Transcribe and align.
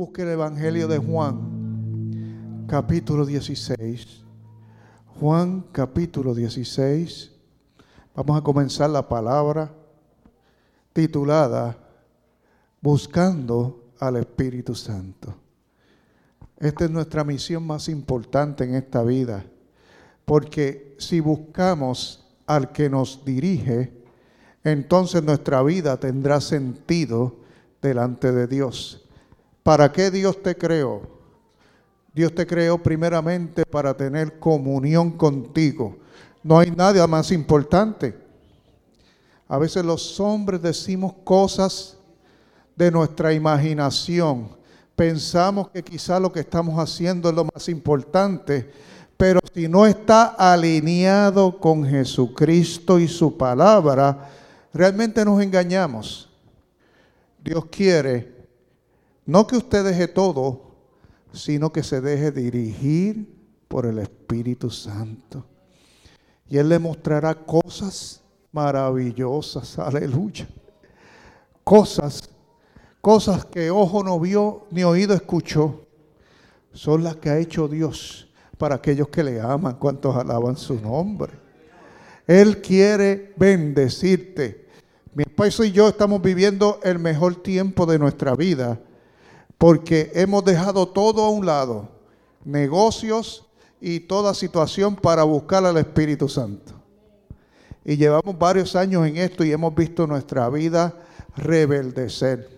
Busque 0.00 0.22
el 0.22 0.28
Evangelio 0.28 0.88
de 0.88 0.96
Juan, 0.96 2.64
capítulo 2.66 3.26
16. 3.26 4.22
Juan, 5.20 5.62
capítulo 5.72 6.34
16. 6.34 7.30
Vamos 8.14 8.38
a 8.38 8.42
comenzar 8.42 8.88
la 8.88 9.06
palabra 9.06 9.70
titulada 10.94 11.76
Buscando 12.80 13.90
al 13.98 14.16
Espíritu 14.16 14.74
Santo. 14.74 15.34
Esta 16.56 16.86
es 16.86 16.90
nuestra 16.90 17.22
misión 17.22 17.66
más 17.66 17.86
importante 17.90 18.64
en 18.64 18.76
esta 18.76 19.02
vida, 19.02 19.44
porque 20.24 20.96
si 20.98 21.20
buscamos 21.20 22.26
al 22.46 22.72
que 22.72 22.88
nos 22.88 23.22
dirige, 23.22 23.92
entonces 24.64 25.22
nuestra 25.22 25.62
vida 25.62 26.00
tendrá 26.00 26.40
sentido 26.40 27.36
delante 27.82 28.32
de 28.32 28.46
Dios. 28.46 29.06
¿Para 29.70 29.92
qué 29.92 30.10
Dios 30.10 30.42
te 30.42 30.56
creó? 30.56 31.02
Dios 32.12 32.34
te 32.34 32.44
creó 32.44 32.76
primeramente 32.76 33.64
para 33.64 33.96
tener 33.96 34.40
comunión 34.40 35.12
contigo. 35.12 35.96
No 36.42 36.58
hay 36.58 36.72
nada 36.72 37.06
más 37.06 37.30
importante. 37.30 38.18
A 39.46 39.58
veces 39.58 39.84
los 39.84 40.18
hombres 40.18 40.60
decimos 40.60 41.14
cosas 41.22 41.96
de 42.74 42.90
nuestra 42.90 43.32
imaginación. 43.32 44.48
Pensamos 44.96 45.68
que 45.68 45.84
quizá 45.84 46.18
lo 46.18 46.32
que 46.32 46.40
estamos 46.40 46.76
haciendo 46.76 47.28
es 47.28 47.36
lo 47.36 47.44
más 47.44 47.68
importante, 47.68 48.72
pero 49.16 49.38
si 49.54 49.68
no 49.68 49.86
está 49.86 50.34
alineado 50.36 51.60
con 51.60 51.86
Jesucristo 51.86 52.98
y 52.98 53.06
su 53.06 53.36
palabra, 53.36 54.30
realmente 54.74 55.24
nos 55.24 55.40
engañamos. 55.40 56.28
Dios 57.44 57.66
quiere 57.66 58.39
no 59.26 59.46
que 59.46 59.56
usted 59.56 59.84
deje 59.84 60.08
todo, 60.08 60.70
sino 61.32 61.72
que 61.72 61.82
se 61.82 62.00
deje 62.00 62.32
dirigir 62.32 63.40
por 63.68 63.86
el 63.86 63.98
Espíritu 63.98 64.70
Santo. 64.70 65.46
Y 66.48 66.58
Él 66.58 66.68
le 66.68 66.78
mostrará 66.78 67.34
cosas 67.34 68.22
maravillosas, 68.52 69.78
aleluya. 69.78 70.48
Cosas, 71.62 72.28
cosas 73.00 73.44
que 73.44 73.70
ojo 73.70 74.02
no 74.02 74.18
vio 74.18 74.66
ni 74.70 74.82
oído 74.82 75.14
escuchó, 75.14 75.86
son 76.72 77.04
las 77.04 77.16
que 77.16 77.30
ha 77.30 77.38
hecho 77.38 77.68
Dios 77.68 78.28
para 78.58 78.76
aquellos 78.76 79.08
que 79.08 79.22
le 79.22 79.40
aman, 79.40 79.76
cuantos 79.76 80.16
alaban 80.16 80.56
su 80.56 80.80
nombre. 80.80 81.32
Él 82.26 82.60
quiere 82.60 83.32
bendecirte. 83.36 84.68
Mi 85.14 85.22
esposo 85.22 85.64
y 85.64 85.72
yo 85.72 85.88
estamos 85.88 86.20
viviendo 86.22 86.78
el 86.82 86.98
mejor 86.98 87.36
tiempo 87.36 87.86
de 87.86 87.98
nuestra 87.98 88.34
vida 88.34 88.80
porque 89.60 90.10
hemos 90.14 90.42
dejado 90.42 90.88
todo 90.88 91.22
a 91.22 91.28
un 91.28 91.44
lado, 91.44 91.90
negocios 92.46 93.46
y 93.78 94.00
toda 94.00 94.32
situación 94.32 94.96
para 94.96 95.22
buscar 95.24 95.66
al 95.66 95.76
Espíritu 95.76 96.30
Santo. 96.30 96.72
Y 97.84 97.98
llevamos 97.98 98.38
varios 98.38 98.74
años 98.74 99.06
en 99.06 99.18
esto 99.18 99.44
y 99.44 99.52
hemos 99.52 99.74
visto 99.74 100.06
nuestra 100.06 100.48
vida 100.48 100.94
rebeldecer. 101.36 102.48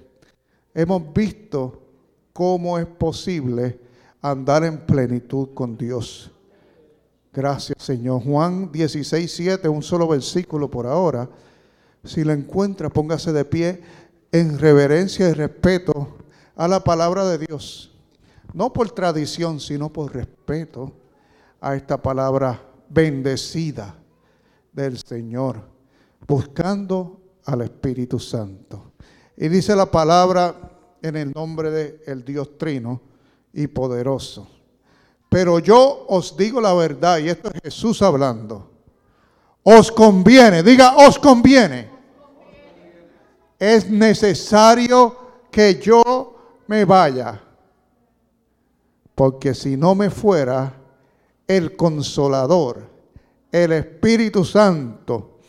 Hemos 0.72 1.12
visto 1.12 1.82
cómo 2.32 2.78
es 2.78 2.86
posible 2.86 3.80
andar 4.20 4.62
en 4.62 4.78
plenitud 4.86 5.48
con 5.54 5.76
Dios. 5.76 6.30
Gracias, 7.32 7.82
Señor. 7.82 8.22
Juan 8.22 8.70
16, 8.70 9.28
7, 9.28 9.68
un 9.68 9.82
solo 9.82 10.06
versículo 10.06 10.70
por 10.70 10.86
ahora. 10.86 11.28
Si 12.04 12.22
lo 12.22 12.32
encuentra, 12.32 12.90
póngase 12.90 13.32
de 13.32 13.44
pie 13.44 13.82
en 14.30 14.56
reverencia 14.56 15.28
y 15.28 15.32
respeto 15.32 16.21
a 16.62 16.68
la 16.68 16.78
palabra 16.78 17.24
de 17.24 17.38
Dios. 17.38 17.90
No 18.52 18.72
por 18.72 18.88
tradición, 18.92 19.58
sino 19.58 19.92
por 19.92 20.14
respeto 20.14 20.92
a 21.60 21.74
esta 21.74 22.00
palabra 22.00 22.62
bendecida 22.88 23.96
del 24.70 24.96
Señor, 24.96 25.60
buscando 26.24 27.20
al 27.46 27.62
Espíritu 27.62 28.20
Santo. 28.20 28.92
Y 29.36 29.48
dice 29.48 29.74
la 29.74 29.86
palabra 29.90 30.54
en 31.02 31.16
el 31.16 31.32
nombre 31.32 31.68
del 31.72 32.24
Dios 32.24 32.56
Trino 32.56 33.00
y 33.52 33.66
poderoso. 33.66 34.48
Pero 35.28 35.58
yo 35.58 36.06
os 36.10 36.36
digo 36.36 36.60
la 36.60 36.74
verdad, 36.74 37.18
y 37.18 37.28
esto 37.28 37.50
es 37.52 37.60
Jesús 37.60 38.02
hablando. 38.02 38.70
Os 39.64 39.90
conviene, 39.90 40.62
diga, 40.62 40.94
os 40.96 41.18
conviene. 41.18 41.90
Es 43.58 43.90
necesario 43.90 45.16
que 45.50 45.80
yo 45.80 46.31
me 46.72 46.86
vaya. 46.86 47.38
Porque 49.14 49.52
si 49.52 49.76
no 49.76 49.94
me 49.94 50.08
fuera, 50.08 50.72
el 51.46 51.76
consolador, 51.76 52.88
el 53.50 53.72
Espíritu 53.72 54.42
Santo, 54.42 55.40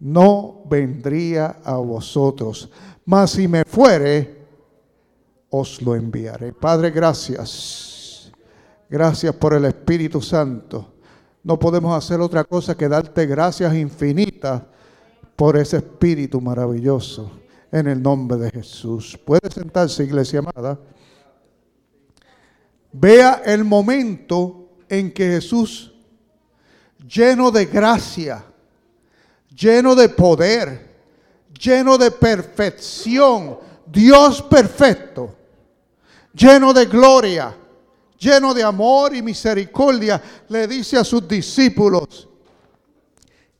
no 0.00 0.60
vendría 0.68 1.60
a 1.64 1.76
vosotros. 1.76 2.68
Mas 3.06 3.30
si 3.30 3.48
me 3.48 3.64
fuere, 3.64 4.44
os 5.48 5.80
lo 5.80 5.94
enviaré. 5.94 6.52
Padre, 6.52 6.90
gracias 6.90 7.94
Gracias 8.88 9.34
por 9.34 9.54
el 9.54 9.64
Espíritu 9.64 10.20
Santo. 10.20 10.92
No 11.42 11.58
podemos 11.58 11.96
hacer 11.96 12.20
otra 12.20 12.44
cosa 12.44 12.76
que 12.76 12.88
darte 12.88 13.26
gracias 13.26 13.74
infinitas 13.74 14.62
por 15.34 15.56
ese 15.56 15.78
Espíritu 15.78 16.40
maravilloso. 16.40 17.45
En 17.72 17.86
el 17.86 18.02
nombre 18.02 18.38
de 18.38 18.50
Jesús. 18.50 19.18
Puede 19.24 19.50
sentarse, 19.50 20.04
iglesia 20.04 20.38
amada. 20.38 20.78
Vea 22.92 23.42
el 23.44 23.64
momento 23.64 24.70
en 24.88 25.12
que 25.12 25.26
Jesús, 25.26 25.92
lleno 27.06 27.50
de 27.50 27.66
gracia, 27.66 28.44
lleno 29.54 29.94
de 29.94 30.08
poder, 30.08 30.96
lleno 31.58 31.98
de 31.98 32.10
perfección, 32.10 33.58
Dios 33.86 34.42
perfecto, 34.42 35.34
lleno 36.32 36.72
de 36.72 36.86
gloria, 36.86 37.54
lleno 38.18 38.54
de 38.54 38.62
amor 38.62 39.14
y 39.14 39.22
misericordia, 39.22 40.22
le 40.48 40.66
dice 40.66 40.96
a 40.96 41.04
sus 41.04 41.26
discípulos 41.26 42.28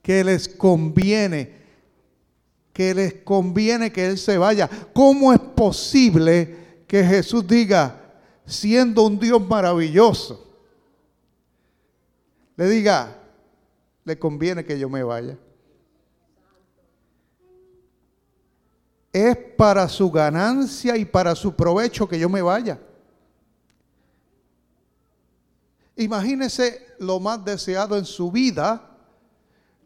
que 0.03 0.23
les 0.23 0.49
conviene, 0.49 1.66
que 2.77 2.93
les 2.93 3.15
conviene 3.23 3.91
que 3.91 4.07
Él 4.07 4.19
se 4.19 4.37
vaya. 4.37 4.69
¿Cómo 4.93 5.33
es 5.33 5.41
posible 5.41 6.83
que 6.87 7.03
Jesús 7.03 7.47
diga, 7.47 8.03
siendo 8.45 9.05
un 9.05 9.19
Dios 9.19 9.41
maravilloso, 9.49 10.47
le 12.55 12.69
diga, 12.69 13.17
le 14.05 14.19
conviene 14.19 14.63
que 14.63 14.79
yo 14.79 14.91
me 14.91 15.03
vaya? 15.03 15.39
Es 19.11 19.35
para 19.57 19.89
su 19.89 20.11
ganancia 20.11 20.99
y 20.99 21.07
para 21.07 21.35
su 21.35 21.57
provecho 21.57 22.07
que 22.07 22.19
yo 22.19 22.29
me 22.29 22.43
vaya. 22.43 22.79
Imagínese 25.97 26.95
lo 26.99 27.21
más 27.21 27.43
deseado 27.43 27.97
en 27.97 28.05
su 28.05 28.31
vida, 28.31 28.99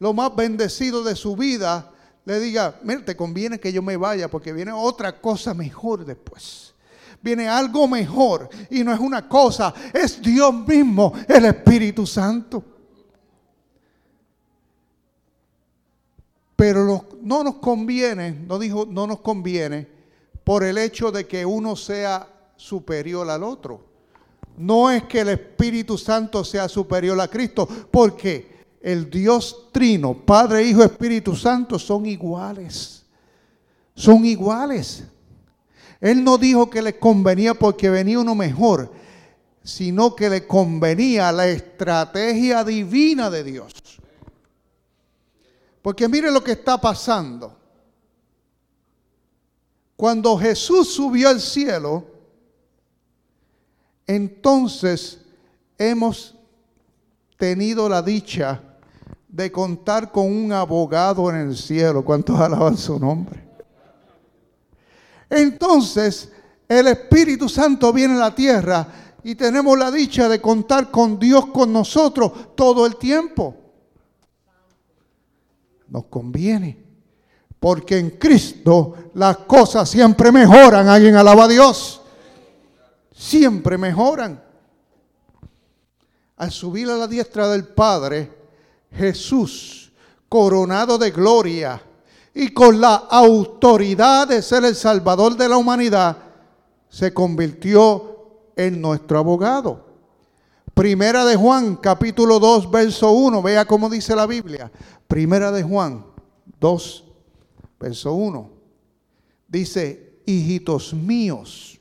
lo 0.01 0.13
más 0.13 0.35
bendecido 0.35 1.05
de 1.05 1.15
su 1.15 1.37
vida, 1.37 1.93
le 2.31 2.41
diga, 2.41 2.79
mira, 2.83 3.05
te 3.05 3.17
conviene 3.17 3.59
que 3.59 3.73
yo 3.73 3.83
me 3.83 3.97
vaya 3.97 4.29
porque 4.29 4.53
viene 4.53 4.73
otra 4.73 5.21
cosa 5.21 5.55
mejor 5.55 6.05
después. 6.05 6.75
Viene 7.23 7.49
algo 7.49 7.87
mejor 7.87 8.49
y 8.71 8.83
no 8.83 8.95
es 8.95 9.01
una 9.01 9.29
cosa, 9.29 9.75
es 9.93 10.23
Dios 10.23 10.55
mismo, 10.67 11.13
el 11.29 11.45
Espíritu 11.45 12.07
Santo. 12.07 12.65
Pero 16.57 17.07
no 17.23 17.45
nos 17.45 17.57
conviene, 17.57 18.33
no 18.33 18.59
dijo, 18.59 18.87
no 18.89 19.07
nos 19.07 19.21
conviene 19.21 19.87
por 20.45 20.65
el 20.65 20.79
hecho 20.79 21.11
de 21.11 21.27
que 21.27 21.45
uno 21.45 21.77
sea 21.77 22.29
superior 22.57 23.29
al 23.29 23.43
otro 23.43 23.91
no 24.61 24.91
es 24.91 25.05
que 25.05 25.21
el 25.21 25.31
Espíritu 25.31 25.97
Santo 25.97 26.45
sea 26.45 26.69
superior 26.69 27.19
a 27.19 27.29
Cristo, 27.29 27.67
porque 27.91 28.60
el 28.81 29.11
Dios 29.11 29.69
trino, 29.73 30.15
Padre, 30.15 30.65
Hijo, 30.65 30.83
Espíritu 30.83 31.37
Santo, 31.37 31.79
son 31.79 32.07
iguales. 32.07 33.05
Son 33.95 34.25
iguales. 34.25 35.05
Él 36.01 36.25
no 36.25 36.39
dijo 36.39 36.71
que 36.71 36.81
le 36.81 36.99
convenía 36.99 37.53
porque 37.53 37.91
venía 37.91 38.19
uno 38.19 38.35
mejor, 38.35 38.91
sino 39.63 40.17
que 40.17 40.31
le 40.31 40.47
convenía 40.47 41.31
la 41.31 41.47
estrategia 41.47 42.65
divina 42.65 43.29
de 43.29 43.45
Dios. 43.45 43.73
Porque 45.83 46.09
mire 46.09 46.31
lo 46.31 46.43
que 46.43 46.53
está 46.53 46.81
pasando. 46.81 47.57
Cuando 49.95 50.39
Jesús 50.39 50.95
subió 50.95 51.29
al 51.29 51.41
cielo, 51.41 52.07
entonces 54.07 55.19
hemos 55.77 56.35
tenido 57.37 57.87
la 57.89 58.01
dicha 58.01 58.70
de 59.31 59.53
contar 59.53 60.11
con 60.11 60.27
un 60.27 60.53
abogado 60.53 61.31
en 61.31 61.37
el 61.37 61.57
cielo. 61.57 62.05
¿Cuántos 62.05 62.39
alaban 62.41 62.77
su 62.77 62.99
nombre? 62.99 63.49
Entonces, 65.29 66.33
el 66.69 66.89
Espíritu 66.89 67.49
Santo 67.49 67.93
viene 67.93 68.15
a 68.15 68.19
la 68.19 68.35
tierra 68.35 68.87
y 69.23 69.37
tenemos 69.37 69.79
la 69.79 69.91
dicha 69.91 70.29
de 70.29 70.41
contar 70.41 70.91
con 70.91 71.19
Dios 71.19 71.47
con 71.47 71.73
nosotros 71.73 72.33
todo 72.57 72.87
el 72.87 72.97
tiempo. 72.97 73.55
Nos 75.89 76.05
conviene. 76.07 76.85
Porque 77.61 77.99
en 77.99 78.11
Cristo 78.11 78.95
las 79.15 79.39
cosas 79.39 79.89
siempre 79.89 80.33
mejoran. 80.33 80.89
Alguien 80.89 81.15
alaba 81.15 81.45
a 81.45 81.49
Dios. 81.49 82.01
Siempre 83.13 83.77
mejoran. 83.77 84.43
Al 86.39 86.51
subir 86.51 86.89
a 86.89 86.97
la 86.97 87.07
diestra 87.07 87.49
del 87.49 87.67
Padre, 87.69 88.40
Jesús, 88.93 89.93
coronado 90.29 90.99
de 90.99 91.11
gloria 91.11 91.83
y 92.35 92.51
con 92.53 92.81
la 92.81 92.95
autoridad 92.95 94.29
de 94.29 94.43
ser 94.43 94.65
el 94.65 94.75
Salvador 94.75 95.37
de 95.37 95.49
la 95.49 95.57
humanidad, 95.57 96.17
se 96.89 97.13
convirtió 97.15 98.11
en 98.57 98.81
nuestro 98.81 99.19
abogado. 99.19 99.87
Primera 100.75 101.25
de 101.25 101.37
Juan, 101.37 101.77
capítulo 101.77 102.39
2, 102.39 102.71
verso 102.71 103.13
1. 103.13 103.43
Vea 103.43 103.65
cómo 103.65 103.91
dice 103.91 104.17
la 104.17 104.27
Biblia. 104.27 104.71
Primera 105.07 105.51
de 105.53 105.63
Juan 105.63 106.05
2, 106.59 107.05
verso 107.79 108.15
1. 108.15 108.51
Dice, 109.49 110.21
hijitos 110.27 110.95
míos, 110.95 111.79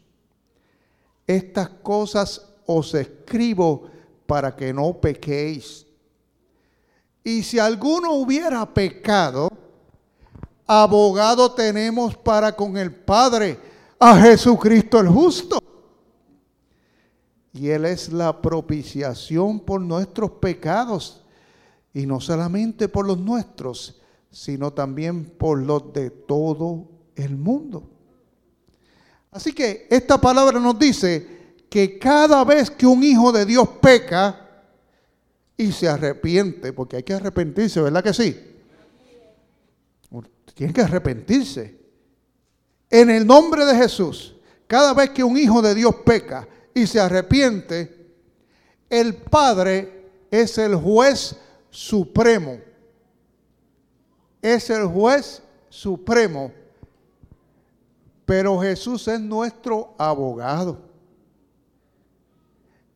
estas 1.28 1.70
cosas 1.70 2.42
os 2.66 2.94
escribo 2.94 3.90
para 4.26 4.56
que 4.56 4.74
no 4.74 5.00
pequéis. 5.00 5.86
Y 7.30 7.44
si 7.44 7.60
alguno 7.60 8.14
hubiera 8.14 8.66
pecado, 8.66 9.50
abogado 10.66 11.52
tenemos 11.52 12.18
para 12.18 12.56
con 12.56 12.76
el 12.76 12.92
Padre, 12.92 13.60
a 14.00 14.20
Jesucristo 14.20 15.00
el 15.00 15.10
justo. 15.10 15.60
Y 17.54 17.68
Él 17.70 17.86
es 17.86 18.12
la 18.12 18.42
propiciación 18.42 19.60
por 19.60 19.80
nuestros 19.80 20.32
pecados. 20.32 21.24
Y 21.94 22.08
no 22.08 22.20
solamente 22.20 22.90
por 22.90 23.06
los 23.06 23.20
nuestros, 23.20 24.02
sino 24.32 24.74
también 24.74 25.26
por 25.26 25.62
los 25.62 25.94
de 25.94 26.10
todo 26.10 26.88
el 27.16 27.38
mundo. 27.38 27.92
Así 29.30 29.54
que 29.54 29.86
esta 29.92 30.20
palabra 30.20 30.60
nos 30.60 30.80
dice 30.80 31.58
que 31.70 32.00
cada 32.00 32.44
vez 32.44 32.72
que 32.72 32.88
un 32.88 33.04
hijo 33.04 33.32
de 33.32 33.46
Dios 33.46 33.70
peca 33.80 34.49
y 35.60 35.72
se 35.72 35.88
arrepiente, 35.88 36.74
porque 36.74 36.96
hay 36.96 37.04
que 37.04 37.14
arrepentirse, 37.14 37.82
¿verdad 37.82 38.04
que 38.04 38.14
sí? 38.14 38.36
Tiene 40.56 40.74
que 40.74 40.82
arrepentirse. 40.82 41.78
En 42.90 43.12
el 43.12 43.28
nombre 43.28 43.66
de 43.66 43.76
Jesús, 43.76 44.36
cada 44.66 44.94
vez 44.94 45.12
que 45.12 45.24
un 45.24 45.38
hijo 45.38 45.62
de 45.62 45.76
Dios 45.76 45.94
peca 46.04 46.48
y 46.74 46.88
se 46.88 47.00
arrepiente, 47.00 48.14
el 48.90 49.16
Padre 49.16 50.08
es 50.32 50.58
el 50.58 50.76
juez 50.76 51.36
supremo 51.70 52.58
es 54.42 54.70
el 54.70 54.86
juez 54.86 55.42
supremo, 55.70 56.52
pero 58.26 58.60
Jesús 58.60 59.08
es 59.08 59.20
nuestro 59.20 59.94
abogado. 59.98 60.89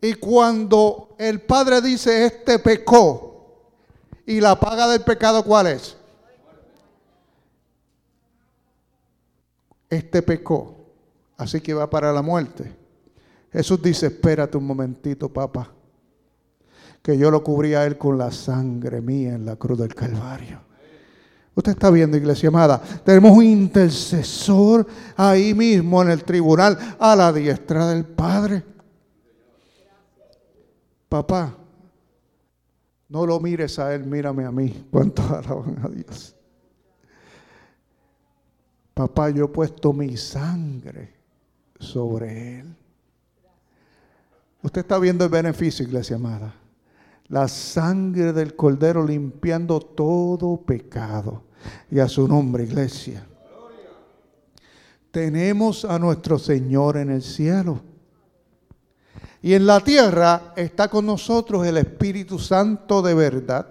Y 0.03 0.15
cuando 0.15 1.15
el 1.17 1.39
Padre 1.39 1.79
dice, 1.79 2.25
este 2.25 2.59
pecó, 2.59 3.69
y 4.25 4.41
la 4.41 4.59
paga 4.59 4.85
del 4.89 5.00
pecado, 5.00 5.45
¿cuál 5.45 5.67
es? 5.67 5.95
Este 9.89 10.21
pecó, 10.21 10.75
así 11.38 11.61
que 11.61 11.73
va 11.73 11.89
para 11.89 12.11
la 12.11 12.21
muerte. 12.21 12.69
Jesús 13.53 13.81
dice, 13.81 14.07
espérate 14.07 14.57
un 14.57 14.67
momentito, 14.67 15.31
papá, 15.31 15.71
que 17.01 17.17
yo 17.17 17.31
lo 17.31 17.41
cubría 17.41 17.79
a 17.79 17.85
él 17.85 17.97
con 17.97 18.17
la 18.17 18.29
sangre 18.29 18.99
mía 18.99 19.33
en 19.33 19.45
la 19.45 19.56
cruz 19.56 19.79
del 19.79 19.95
Calvario. 19.95 20.59
Usted 21.56 21.71
está 21.71 21.89
viendo, 21.89 22.17
iglesia 22.17 22.49
amada, 22.49 22.81
tenemos 23.06 23.31
un 23.31 23.45
intercesor 23.45 24.85
ahí 25.15 25.53
mismo 25.53 26.01
en 26.01 26.09
el 26.09 26.25
tribunal 26.25 26.77
a 26.99 27.15
la 27.15 27.31
diestra 27.31 27.88
del 27.88 28.03
Padre. 28.03 28.72
Papá, 31.13 31.56
no 33.07 33.27
lo 33.27 33.39
mires 33.39 33.77
a 33.77 33.94
él, 33.94 34.04
mírame 34.06 34.45
a 34.45 34.51
mí. 34.51 34.88
¿Cuántos 34.89 35.24
alaban 35.30 35.77
a 35.86 35.89
Dios? 35.89 36.36
Papá, 38.95 39.30
yo 39.30 39.45
he 39.45 39.48
puesto 39.48 39.94
mi 39.94 40.18
sangre 40.18 41.13
sobre 41.80 42.62
él. 42.62 42.75
Usted 44.63 44.81
está 44.81 44.98
viendo 44.98 45.24
el 45.24 45.30
beneficio, 45.30 45.86
iglesia 45.86 46.15
amada 46.15 46.56
la 47.30 47.48
sangre 47.48 48.33
del 48.33 48.56
Cordero 48.56 49.06
limpiando 49.06 49.80
todo 49.80 50.57
pecado. 50.57 51.44
Y 51.89 52.00
a 52.00 52.07
su 52.07 52.27
nombre, 52.27 52.63
iglesia. 52.63 53.25
Tenemos 55.12 55.86
a 55.86 55.98
nuestro 56.00 56.38
Señor 56.38 56.98
en 56.98 57.12
el 57.12 57.21
cielo. 57.21 57.93
Y 59.44 59.54
en 59.56 59.66
la 59.66 59.81
tierra 59.81 60.54
está 60.56 60.88
con 60.88 61.06
nosotros 61.06 61.68
el 61.68 61.75
Espíritu 61.75 62.40
Santo 62.40 63.01
de 63.01 63.13
verdad. 63.13 63.68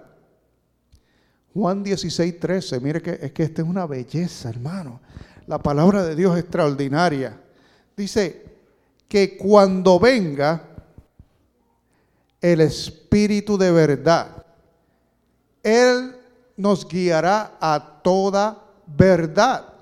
Juan 1.51 1.81
16, 1.81 2.39
13. 2.39 2.79
Mire 2.79 3.01
que 3.01 3.17
es 3.19 3.31
que 3.31 3.41
esta 3.41 3.63
es 3.63 3.67
una 3.67 3.87
belleza, 3.87 4.49
hermano. 4.49 5.01
La 5.47 5.57
palabra 5.57 6.03
de 6.03 6.15
Dios 6.15 6.37
es 6.37 6.43
extraordinaria. 6.43 7.41
Dice 7.97 8.45
que 9.07 9.35
cuando 9.35 9.99
venga, 9.99 10.61
el 12.39 12.61
Espíritu 12.61 13.57
de 13.57 13.71
verdad. 13.71 14.45
Él 15.63 16.15
nos 16.55 16.87
guiará 16.87 17.57
a 17.59 17.99
toda 18.03 18.63
verdad. 18.85 19.73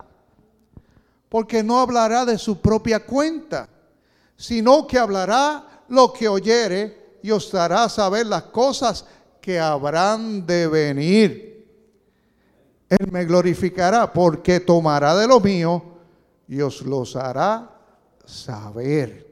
Porque 1.27 1.61
no 1.63 1.81
hablará 1.81 2.23
de 2.23 2.37
su 2.37 2.61
propia 2.61 3.05
cuenta, 3.05 3.67
sino 4.37 4.87
que 4.87 4.97
hablará 4.97 5.67
lo 5.91 6.13
que 6.13 6.27
oyere 6.27 7.19
y 7.21 7.31
os 7.31 7.51
dará 7.51 7.83
a 7.83 7.89
saber 7.89 8.25
las 8.25 8.43
cosas 8.43 9.05
que 9.41 9.59
habrán 9.59 10.45
de 10.45 10.67
venir. 10.67 11.51
Él 12.87 13.11
me 13.11 13.25
glorificará 13.25 14.11
porque 14.11 14.61
tomará 14.61 15.15
de 15.15 15.27
lo 15.27 15.39
mío 15.39 15.83
y 16.47 16.61
os 16.61 16.81
los 16.81 17.15
hará 17.15 17.69
saber. 18.25 19.27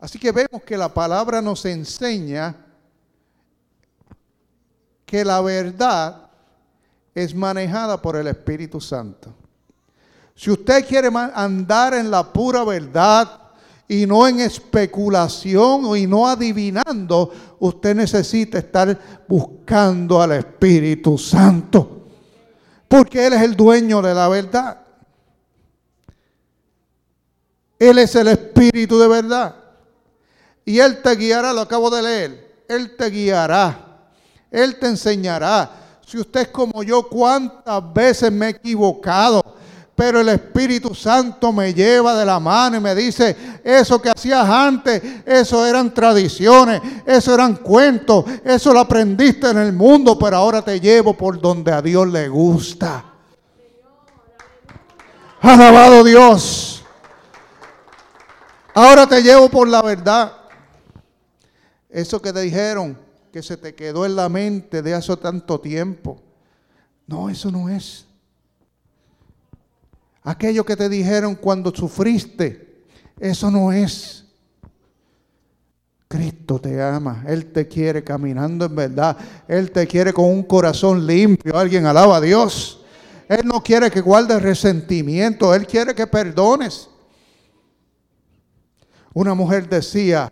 Así 0.00 0.18
que 0.18 0.32
vemos 0.32 0.62
que 0.62 0.76
la 0.76 0.92
palabra 0.92 1.42
nos 1.42 1.64
enseña 1.66 2.56
que 5.04 5.24
la 5.24 5.40
verdad 5.42 6.30
es 7.14 7.34
manejada 7.34 8.00
por 8.00 8.16
el 8.16 8.26
Espíritu 8.26 8.80
Santo. 8.80 9.34
Si 10.34 10.50
usted 10.50 10.86
quiere 10.86 11.10
andar 11.34 11.92
en 11.92 12.10
la 12.10 12.32
pura 12.32 12.64
verdad 12.64 13.47
y 13.88 14.04
no 14.06 14.28
en 14.28 14.40
especulación 14.40 15.96
y 15.96 16.06
no 16.06 16.28
adivinando, 16.28 17.32
usted 17.58 17.96
necesita 17.96 18.58
estar 18.58 19.24
buscando 19.26 20.20
al 20.20 20.32
Espíritu 20.32 21.16
Santo. 21.16 22.02
Porque 22.86 23.26
Él 23.26 23.32
es 23.32 23.42
el 23.42 23.56
dueño 23.56 24.02
de 24.02 24.14
la 24.14 24.28
verdad. 24.28 24.78
Él 27.78 27.98
es 27.98 28.14
el 28.14 28.28
Espíritu 28.28 28.98
de 28.98 29.08
verdad. 29.08 29.54
Y 30.66 30.78
Él 30.80 31.00
te 31.00 31.16
guiará, 31.16 31.54
lo 31.54 31.62
acabo 31.62 31.88
de 31.88 32.02
leer. 32.02 32.64
Él 32.68 32.94
te 32.94 33.08
guiará. 33.08 34.10
Él 34.50 34.78
te 34.78 34.86
enseñará. 34.86 35.70
Si 36.06 36.18
usted 36.18 36.40
es 36.40 36.48
como 36.48 36.82
yo, 36.82 37.08
cuántas 37.08 37.92
veces 37.94 38.30
me 38.30 38.46
he 38.46 38.50
equivocado. 38.50 39.42
Pero 39.98 40.20
el 40.20 40.28
Espíritu 40.28 40.94
Santo 40.94 41.52
me 41.52 41.74
lleva 41.74 42.16
de 42.16 42.24
la 42.24 42.38
mano 42.38 42.76
y 42.76 42.80
me 42.80 42.94
dice, 42.94 43.36
eso 43.64 44.00
que 44.00 44.08
hacías 44.08 44.48
antes, 44.48 45.02
eso 45.26 45.66
eran 45.66 45.92
tradiciones, 45.92 46.80
eso 47.04 47.34
eran 47.34 47.56
cuentos, 47.56 48.24
eso 48.44 48.72
lo 48.72 48.78
aprendiste 48.78 49.50
en 49.50 49.58
el 49.58 49.72
mundo, 49.72 50.16
pero 50.16 50.36
ahora 50.36 50.62
te 50.62 50.78
llevo 50.78 51.14
por 51.14 51.40
donde 51.40 51.72
a 51.72 51.82
Dios 51.82 52.06
le 52.06 52.28
gusta. 52.28 53.06
Alabado 55.40 56.04
Dios. 56.04 56.84
Ahora 58.74 59.04
te 59.04 59.20
llevo 59.20 59.48
por 59.48 59.66
la 59.66 59.82
verdad. 59.82 60.32
Eso 61.90 62.22
que 62.22 62.32
te 62.32 62.42
dijeron, 62.42 62.96
que 63.32 63.42
se 63.42 63.56
te 63.56 63.74
quedó 63.74 64.06
en 64.06 64.14
la 64.14 64.28
mente 64.28 64.80
de 64.80 64.94
hace 64.94 65.16
tanto 65.16 65.58
tiempo. 65.58 66.22
No, 67.04 67.28
eso 67.28 67.50
no 67.50 67.68
es. 67.68 68.07
Aquello 70.28 70.62
que 70.62 70.76
te 70.76 70.90
dijeron 70.90 71.36
cuando 71.36 71.74
sufriste, 71.74 72.84
eso 73.18 73.50
no 73.50 73.72
es. 73.72 74.26
Cristo 76.06 76.60
te 76.60 76.82
ama, 76.82 77.24
Él 77.26 77.50
te 77.50 77.66
quiere 77.66 78.04
caminando 78.04 78.66
en 78.66 78.76
verdad, 78.76 79.16
Él 79.48 79.70
te 79.70 79.86
quiere 79.86 80.12
con 80.12 80.26
un 80.26 80.42
corazón 80.42 81.06
limpio. 81.06 81.56
Alguien 81.56 81.86
alaba 81.86 82.18
a 82.18 82.20
Dios. 82.20 82.84
Él 83.26 83.46
no 83.46 83.62
quiere 83.62 83.90
que 83.90 84.02
guardes 84.02 84.42
resentimiento, 84.42 85.54
Él 85.54 85.66
quiere 85.66 85.94
que 85.94 86.06
perdones. 86.06 86.90
Una 89.14 89.32
mujer 89.32 89.66
decía, 89.66 90.30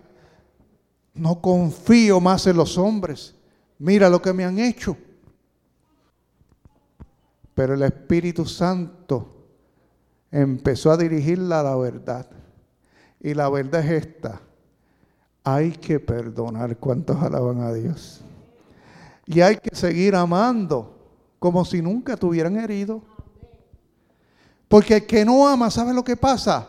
no 1.14 1.40
confío 1.40 2.20
más 2.20 2.46
en 2.46 2.58
los 2.58 2.76
hombres, 2.76 3.34
mira 3.78 4.10
lo 4.10 4.20
que 4.20 4.34
me 4.34 4.44
han 4.44 4.58
hecho. 4.58 4.94
Pero 7.54 7.72
el 7.72 7.82
Espíritu 7.82 8.44
Santo 8.44 9.35
empezó 10.40 10.90
a 10.90 10.96
dirigirla 10.98 11.60
a 11.60 11.62
la 11.62 11.76
verdad. 11.76 12.26
Y 13.20 13.32
la 13.32 13.48
verdad 13.48 13.84
es 13.84 14.04
esta. 14.04 14.40
Hay 15.42 15.72
que 15.72 15.98
perdonar. 15.98 16.76
¿Cuántos 16.76 17.16
alaban 17.22 17.62
a 17.62 17.72
Dios? 17.72 18.20
Y 19.24 19.40
hay 19.40 19.56
que 19.56 19.74
seguir 19.74 20.14
amando 20.14 20.94
como 21.38 21.64
si 21.64 21.80
nunca 21.80 22.16
tuvieran 22.16 22.56
herido. 22.56 23.02
Porque 24.68 24.96
el 24.96 25.06
que 25.06 25.24
no 25.24 25.48
ama, 25.48 25.70
¿sabe 25.70 25.94
lo 25.94 26.04
que 26.04 26.16
pasa? 26.16 26.68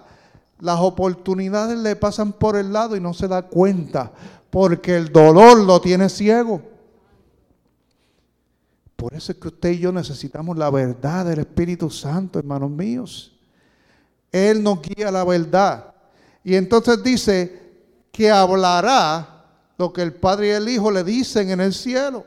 Las 0.60 0.80
oportunidades 0.80 1.78
le 1.78 1.96
pasan 1.96 2.32
por 2.32 2.56
el 2.56 2.72
lado 2.72 2.96
y 2.96 3.02
no 3.02 3.14
se 3.14 3.28
da 3.28 3.42
cuenta. 3.42 4.14
Porque 4.50 4.96
el 4.96 5.12
dolor 5.12 5.60
lo 5.60 5.82
tiene 5.82 6.08
ciego. 6.08 6.62
Por 8.96 9.14
eso 9.14 9.34
es 9.34 9.38
que 9.38 9.50
usted 9.50 9.72
y 9.72 9.80
yo 9.80 9.92
necesitamos 9.92 10.58
la 10.58 10.70
verdad 10.70 11.26
del 11.26 11.40
Espíritu 11.40 11.90
Santo, 11.90 12.40
hermanos 12.40 12.72
míos. 12.72 13.37
Él 14.32 14.62
nos 14.62 14.82
guía 14.82 15.12
la 15.12 15.24
verdad. 15.24 15.94
Y 16.44 16.56
entonces 16.56 17.02
dice 17.04 17.62
que 18.12 18.32
hablará 18.32 19.46
lo 19.78 19.94
que 19.94 20.02
el 20.02 20.14
Padre 20.14 20.48
y 20.48 20.52
el 20.52 20.70
Hijo 20.70 20.92
le 20.92 21.04
dicen 21.04 21.50
en 21.50 21.62
el 21.62 21.74
cielo. 21.74 22.26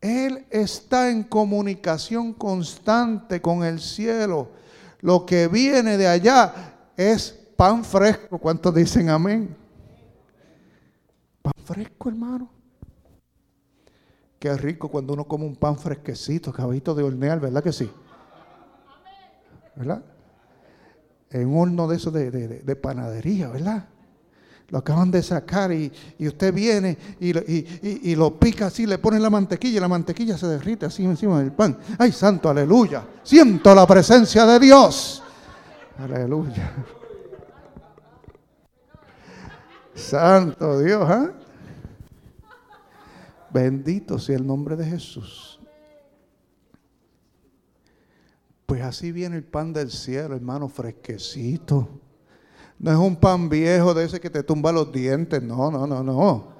Él 0.00 0.44
está 0.50 1.10
en 1.10 1.22
comunicación 1.22 2.32
constante 2.34 3.40
con 3.40 3.64
el 3.64 3.80
cielo. 3.80 4.48
Lo 5.00 5.24
que 5.24 5.48
viene 5.48 5.96
de 5.96 6.08
allá 6.08 6.74
es 6.96 7.30
pan 7.56 7.84
fresco. 7.84 8.38
¿Cuántos 8.38 8.74
dicen 8.74 9.08
amén? 9.08 9.56
Pan 11.40 11.54
fresco, 11.64 12.08
hermano. 12.08 12.50
Qué 14.40 14.52
rico 14.56 14.88
cuando 14.88 15.12
uno 15.12 15.24
come 15.24 15.44
un 15.44 15.54
pan 15.54 15.78
fresquecito, 15.78 16.52
caballito 16.52 16.96
de 16.96 17.04
hornear, 17.04 17.38
¿verdad 17.38 17.62
que 17.62 17.72
sí? 17.72 17.88
¿Verdad? 19.76 20.02
En 21.32 21.56
horno 21.56 21.88
de 21.88 21.96
eso 21.96 22.10
de, 22.10 22.76
panadería, 22.80 23.48
¿verdad? 23.48 23.86
Lo 24.68 24.78
acaban 24.78 25.10
de 25.10 25.22
sacar 25.22 25.72
y, 25.72 25.90
usted 26.20 26.52
viene 26.52 26.96
y, 27.20 28.14
lo 28.14 28.38
pica 28.38 28.66
así, 28.66 28.86
le 28.86 28.98
pone 28.98 29.18
la 29.18 29.30
mantequilla 29.30 29.78
y 29.78 29.80
la 29.80 29.88
mantequilla 29.88 30.36
se 30.36 30.46
derrite 30.46 30.86
así 30.86 31.04
encima 31.04 31.40
del 31.40 31.52
pan. 31.52 31.78
¡Ay, 31.98 32.12
santo, 32.12 32.50
aleluya! 32.50 33.04
Siento 33.22 33.74
la 33.74 33.86
presencia 33.86 34.44
de 34.46 34.58
Dios. 34.60 35.22
Aleluya. 35.98 36.72
Santo 39.94 40.80
Dios, 40.80 41.10
¿eh? 41.10 41.30
Bendito 43.50 44.18
sea 44.18 44.36
el 44.36 44.46
nombre 44.46 44.76
de 44.76 44.84
Jesús. 44.86 45.51
Pues 48.72 48.84
así 48.84 49.12
viene 49.12 49.36
el 49.36 49.44
pan 49.44 49.74
del 49.74 49.90
cielo, 49.90 50.34
hermano, 50.34 50.66
fresquecito. 50.66 51.90
No 52.78 52.90
es 52.90 52.96
un 52.96 53.16
pan 53.16 53.50
viejo 53.50 53.92
de 53.92 54.06
ese 54.06 54.18
que 54.18 54.30
te 54.30 54.42
tumba 54.42 54.72
los 54.72 54.90
dientes. 54.90 55.42
No, 55.42 55.70
no, 55.70 55.86
no, 55.86 56.02
no. 56.02 56.54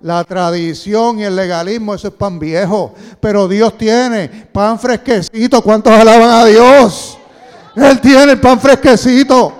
La 0.00 0.24
tradición 0.24 1.18
y 1.18 1.24
el 1.24 1.36
legalismo, 1.36 1.94
eso 1.94 2.08
es 2.08 2.14
pan 2.14 2.38
viejo. 2.38 2.94
Pero 3.20 3.46
Dios 3.46 3.76
tiene 3.76 4.48
pan 4.50 4.78
fresquecito. 4.78 5.60
¿Cuántos 5.60 5.92
alaban 5.92 6.30
a 6.30 6.46
Dios? 6.46 7.18
Él 7.76 8.00
tiene 8.00 8.32
el 8.32 8.40
pan 8.40 8.58
fresquecito. 8.58 9.52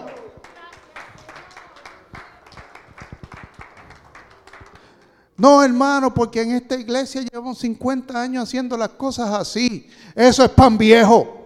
No, 5.36 5.62
hermano, 5.62 6.14
porque 6.14 6.40
en 6.40 6.52
esta 6.52 6.76
iglesia 6.76 7.20
llevamos 7.20 7.58
50 7.58 8.18
años 8.18 8.44
haciendo 8.44 8.74
las 8.78 8.88
cosas 8.88 9.28
así. 9.34 9.86
Eso 10.14 10.42
es 10.42 10.50
pan 10.50 10.78
viejo. 10.78 11.39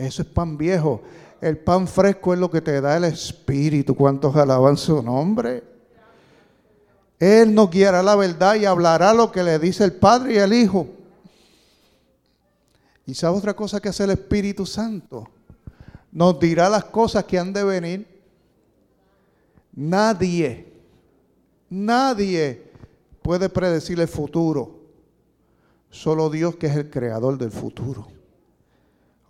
Eso 0.00 0.22
es 0.22 0.28
pan 0.28 0.56
viejo. 0.56 1.02
El 1.40 1.58
pan 1.58 1.86
fresco 1.86 2.34
es 2.34 2.40
lo 2.40 2.50
que 2.50 2.60
te 2.60 2.80
da 2.80 2.96
el 2.96 3.04
Espíritu. 3.04 3.94
¿Cuántos 3.94 4.34
alaban 4.36 4.76
su 4.76 5.02
nombre? 5.02 5.62
Él 7.18 7.54
nos 7.54 7.70
guiará 7.70 8.02
la 8.02 8.16
verdad 8.16 8.54
y 8.54 8.64
hablará 8.64 9.12
lo 9.12 9.30
que 9.30 9.42
le 9.42 9.58
dice 9.58 9.84
el 9.84 9.92
Padre 9.92 10.34
y 10.34 10.38
el 10.38 10.52
Hijo. 10.52 10.86
¿Y 13.06 13.14
sabe 13.14 13.38
otra 13.38 13.54
cosa 13.54 13.80
que 13.80 13.88
hace 13.88 14.04
el 14.04 14.10
Espíritu 14.10 14.64
Santo? 14.66 15.28
Nos 16.12 16.38
dirá 16.40 16.68
las 16.68 16.84
cosas 16.84 17.24
que 17.24 17.38
han 17.38 17.52
de 17.52 17.64
venir. 17.64 18.20
Nadie 19.72 20.70
Nadie 21.70 22.72
puede 23.22 23.48
predecir 23.48 24.00
el 24.00 24.08
futuro. 24.08 24.80
Solo 25.88 26.28
Dios 26.28 26.56
que 26.56 26.66
es 26.66 26.76
el 26.76 26.90
creador 26.90 27.38
del 27.38 27.52
futuro. 27.52 28.08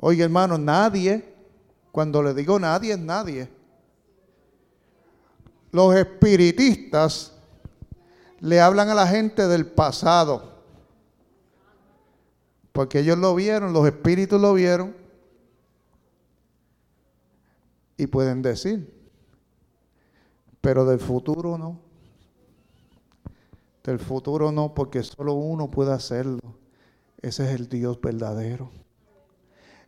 Oye 0.02 0.24
hermano, 0.24 0.56
nadie, 0.56 1.34
cuando 1.92 2.22
le 2.22 2.32
digo 2.32 2.58
nadie 2.58 2.94
es 2.94 2.98
nadie. 2.98 3.50
Los 5.72 5.94
espiritistas 5.94 7.32
le 8.40 8.60
hablan 8.60 8.88
a 8.88 8.94
la 8.94 9.06
gente 9.06 9.46
del 9.46 9.66
pasado. 9.66 10.50
Porque 12.72 13.00
ellos 13.00 13.18
lo 13.18 13.34
vieron, 13.34 13.74
los 13.74 13.86
espíritus 13.86 14.40
lo 14.40 14.54
vieron. 14.54 14.96
Y 17.98 18.06
pueden 18.06 18.40
decir. 18.40 18.90
Pero 20.62 20.86
del 20.86 20.98
futuro 20.98 21.58
no. 21.58 21.78
Del 23.84 23.98
futuro 23.98 24.50
no, 24.50 24.74
porque 24.74 25.02
solo 25.02 25.34
uno 25.34 25.70
puede 25.70 25.92
hacerlo. 25.92 26.40
Ese 27.20 27.44
es 27.44 27.60
el 27.60 27.68
Dios 27.68 28.00
verdadero. 28.00 28.70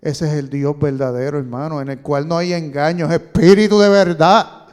Ese 0.02 0.26
es 0.26 0.34
el 0.34 0.50
Dios 0.50 0.78
verdadero, 0.78 1.38
hermano, 1.38 1.80
en 1.80 1.88
el 1.88 2.00
cual 2.02 2.28
no 2.28 2.36
hay 2.36 2.52
engaños. 2.52 3.10
Espíritu 3.10 3.78
de 3.78 3.88
verdad. 3.88 4.66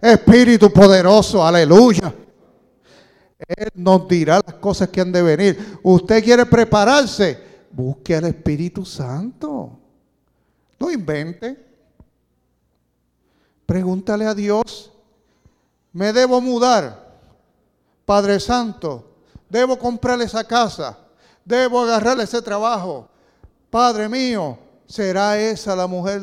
Espíritu 0.00 0.72
poderoso. 0.72 1.44
Aleluya. 1.44 2.14
Él 3.48 3.68
nos 3.74 4.08
dirá 4.08 4.40
las 4.46 4.54
cosas 4.54 4.88
que 4.88 5.02
han 5.02 5.12
de 5.12 5.20
venir. 5.20 5.78
Usted 5.82 6.24
quiere 6.24 6.46
prepararse. 6.46 7.50
Busque 7.72 8.16
al 8.16 8.24
Espíritu 8.24 8.86
Santo. 8.86 9.78
No 10.78 10.90
invente. 10.90 11.58
Pregúntale 13.66 14.24
a 14.24 14.34
Dios. 14.34 14.90
¿Me 15.92 16.12
debo 16.12 16.40
mudar? 16.40 17.10
Padre 18.10 18.40
Santo, 18.40 19.04
debo 19.48 19.78
comprarle 19.78 20.24
esa 20.24 20.42
casa, 20.42 20.98
debo 21.44 21.80
agarrarle 21.80 22.24
ese 22.24 22.42
trabajo. 22.42 23.08
Padre 23.70 24.08
mío, 24.08 24.58
¿será 24.86 25.38
esa 25.38 25.76
la 25.76 25.86
mujer 25.86 26.22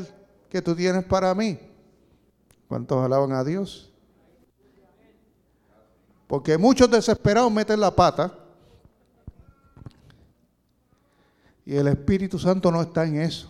que 0.50 0.62
tú 0.62 0.76
tienes 0.76 1.06
para 1.06 1.34
mí? 1.34 1.58
¿Cuántos 2.68 3.04
alaban 3.04 3.32
a 3.32 3.44
Dios? 3.44 3.90
Porque 6.28 6.58
muchos 6.58 6.92
desesperados 6.92 7.50
meten 7.52 7.80
la 7.80 7.96
pata. 7.96 8.34
Y 11.66 11.76
el 11.76 11.88
Espíritu 11.88 12.38
Santo 12.38 12.70
no 12.70 12.82
está 12.82 13.06
en 13.06 13.22
eso. 13.22 13.50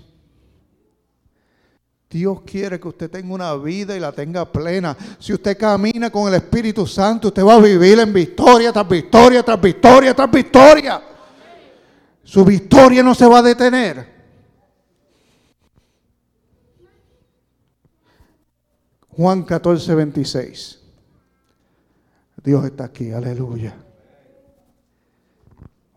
Dios 2.10 2.42
quiere 2.46 2.80
que 2.80 2.88
usted 2.88 3.12
tenga 3.12 3.34
una 3.34 3.56
vida 3.56 3.96
y 3.98 4.00
la 4.00 4.12
tenga 4.12 4.50
plena. 4.50 4.96
Si 5.20 5.34
usted 5.34 5.58
camina 5.58 6.10
con 6.10 6.28
el 6.28 6.36
Espíritu 6.36 6.88
Santo, 6.88 7.28
usted 7.28 7.44
va 7.44 7.56
a 7.56 7.60
vivir 7.60 8.00
en 8.00 8.14
victoria 8.14 8.72
tras 8.72 8.88
victoria, 8.88 9.44
tras 9.44 9.60
victoria, 9.60 10.14
tras 10.14 10.32
victoria. 10.32 11.02
Su 12.28 12.44
victoria 12.44 13.02
no 13.04 13.16
se 13.16 13.26
va 13.26 13.40
a 13.40 13.42
detener. 13.42 14.06
Juan 19.08 19.44
14, 19.44 19.96
26. 19.96 20.80
Dios 22.44 22.66
está 22.66 22.84
aquí, 22.84 23.12
aleluya. 23.12 23.78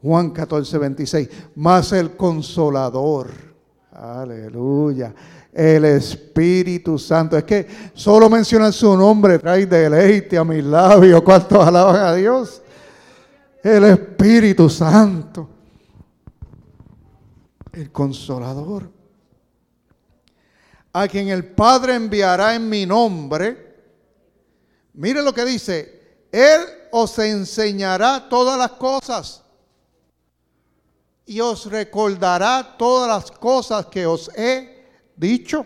Juan 0.01 0.31
14, 0.31 0.79
26. 0.79 1.29
Más 1.57 1.91
el 1.91 2.17
consolador. 2.17 3.33
Aleluya 3.91 5.13
el 5.53 5.85
Espíritu 5.85 6.97
Santo. 6.97 7.37
Es 7.37 7.43
que 7.43 7.67
solo 7.93 8.31
mencionar 8.31 8.73
su 8.73 8.97
nombre 8.97 9.41
trae 9.41 9.67
deleite 9.67 10.39
a 10.39 10.45
mis 10.45 10.63
labios. 10.63 11.21
¿Cuántos 11.23 11.59
alaban 11.59 11.97
a 11.97 12.15
Dios? 12.15 12.63
El 13.65 13.83
Espíritu 13.83 14.71
Santo. 14.71 15.60
El 17.81 17.91
consolador. 17.91 18.91
A 20.93 21.09
quien 21.09 21.29
el 21.29 21.47
Padre 21.47 21.95
enviará 21.95 22.55
en 22.55 22.69
mi 22.69 22.85
nombre. 22.85 23.71
Mire 24.93 25.23
lo 25.23 25.33
que 25.33 25.47
dice. 25.47 26.27
Él 26.31 26.61
os 26.93 27.19
enseñará 27.19 28.29
todas 28.29 28.59
las 28.59 28.73
cosas 28.73 29.43
y 31.25 31.41
os 31.41 31.67
recordará 31.67 32.77
todas 32.77 33.09
las 33.09 33.31
cosas 33.31 33.87
que 33.87 34.05
os 34.05 34.29
he 34.37 34.85
dicho. 35.17 35.65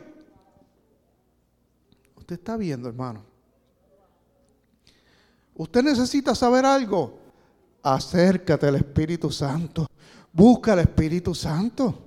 Usted 2.16 2.36
está 2.36 2.56
viendo, 2.56 2.88
hermano. 2.88 3.24
Usted 5.56 5.82
necesita 5.82 6.32
saber 6.36 6.64
algo. 6.64 7.18
Acércate 7.82 8.68
al 8.68 8.76
Espíritu 8.76 9.32
Santo. 9.32 9.88
Busca 10.32 10.74
al 10.74 10.80
Espíritu 10.80 11.34
Santo. 11.34 12.03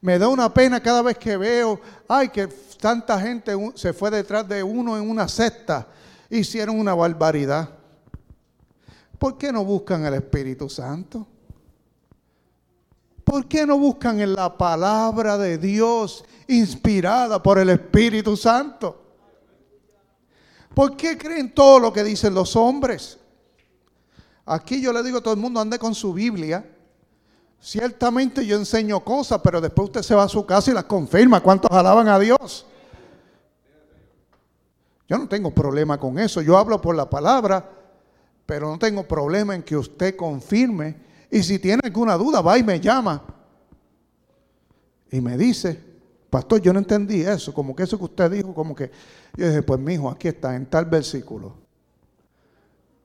Me 0.00 0.18
da 0.18 0.28
una 0.28 0.52
pena 0.52 0.80
cada 0.80 1.02
vez 1.02 1.18
que 1.18 1.36
veo, 1.36 1.80
ay, 2.06 2.28
que 2.28 2.46
tanta 2.80 3.20
gente 3.20 3.52
se 3.74 3.92
fue 3.92 4.10
detrás 4.10 4.48
de 4.48 4.62
uno 4.62 4.96
en 4.96 5.08
una 5.08 5.26
secta. 5.26 5.88
Hicieron 6.30 6.78
una 6.78 6.94
barbaridad. 6.94 7.70
¿Por 9.18 9.36
qué 9.36 9.52
no 9.52 9.64
buscan 9.64 10.04
el 10.06 10.14
Espíritu 10.14 10.68
Santo? 10.68 11.26
¿Por 13.24 13.46
qué 13.46 13.66
no 13.66 13.78
buscan 13.78 14.20
en 14.20 14.34
la 14.34 14.56
palabra 14.56 15.36
de 15.36 15.58
Dios 15.58 16.24
inspirada 16.46 17.42
por 17.42 17.58
el 17.58 17.68
Espíritu 17.70 18.36
Santo? 18.36 19.02
¿Por 20.74 20.96
qué 20.96 21.18
creen 21.18 21.52
todo 21.52 21.80
lo 21.80 21.92
que 21.92 22.04
dicen 22.04 22.32
los 22.32 22.54
hombres? 22.54 23.18
Aquí 24.46 24.80
yo 24.80 24.92
le 24.92 25.02
digo 25.02 25.18
a 25.18 25.20
todo 25.20 25.34
el 25.34 25.40
mundo, 25.40 25.60
ande 25.60 25.78
con 25.78 25.94
su 25.94 26.14
Biblia. 26.14 26.64
Ciertamente 27.60 28.46
yo 28.46 28.56
enseño 28.56 29.04
cosas, 29.04 29.40
pero 29.42 29.60
después 29.60 29.86
usted 29.86 30.02
se 30.02 30.14
va 30.14 30.24
a 30.24 30.28
su 30.28 30.46
casa 30.46 30.70
y 30.70 30.74
las 30.74 30.84
confirma. 30.84 31.42
¿Cuántos 31.42 31.70
alaban 31.70 32.08
a 32.08 32.18
Dios? 32.18 32.66
Yo 35.08 35.18
no 35.18 35.28
tengo 35.28 35.50
problema 35.50 35.98
con 35.98 36.18
eso. 36.18 36.40
Yo 36.42 36.56
hablo 36.56 36.80
por 36.80 36.94
la 36.94 37.08
palabra, 37.08 37.68
pero 38.46 38.68
no 38.68 38.78
tengo 38.78 39.06
problema 39.06 39.54
en 39.54 39.62
que 39.62 39.76
usted 39.76 40.16
confirme 40.16 40.96
y 41.30 41.42
si 41.42 41.58
tiene 41.58 41.80
alguna 41.84 42.16
duda, 42.16 42.40
va 42.40 42.58
y 42.58 42.62
me 42.62 42.80
llama. 42.80 43.22
Y 45.10 45.20
me 45.20 45.36
dice, 45.36 45.78
pastor, 46.30 46.60
yo 46.60 46.72
no 46.72 46.78
entendí 46.78 47.22
eso, 47.22 47.52
como 47.52 47.74
que 47.74 47.82
eso 47.82 47.98
que 47.98 48.04
usted 48.04 48.30
dijo, 48.30 48.54
como 48.54 48.74
que... 48.74 48.90
Yo 49.36 49.48
dije, 49.48 49.62
pues 49.62 49.80
mi 49.80 49.94
hijo, 49.94 50.10
aquí 50.10 50.28
está, 50.28 50.54
en 50.54 50.66
tal 50.66 50.84
versículo. 50.84 51.54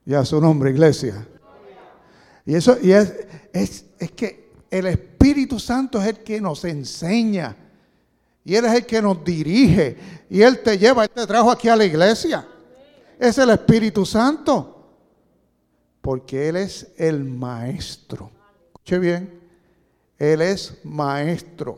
Ya 0.05 0.24
su 0.25 0.39
nombre, 0.39 0.72
iglesia. 0.72 1.27
Y 2.45 2.55
eso, 2.55 2.77
y 2.81 2.91
es, 2.91 3.13
es, 3.53 3.86
es 4.00 4.12
que 4.12 4.42
el 4.74 4.88
Espíritu 4.88 5.60
Santo 5.60 6.01
es 6.01 6.08
el 6.08 6.18
que 6.24 6.42
nos 6.42 6.65
enseña. 6.65 7.56
Y 8.44 8.56
Él 8.56 8.65
es 8.65 8.74
el 8.74 8.86
que 8.88 9.03
nos 9.03 9.24
dirige. 9.24 10.25
Y 10.32 10.42
Él 10.42 10.63
te 10.63 10.80
lleva, 10.80 11.03
Él 11.03 11.12
te 11.12 11.27
trajo 11.27 11.51
aquí 11.51 11.70
a 11.70 11.75
la 11.75 11.86
iglesia. 11.86 12.48
Es 13.20 13.38
el 13.38 13.51
Espíritu 13.51 14.03
Santo 14.03 14.74
porque 16.01 16.50
Él 16.50 16.56
es 16.56 16.92
el 16.98 17.24
maestro. 17.24 18.32
Escuche 18.65 18.98
bien, 18.98 19.42
Él 20.18 20.42
es 20.42 20.80
maestro. 20.84 21.77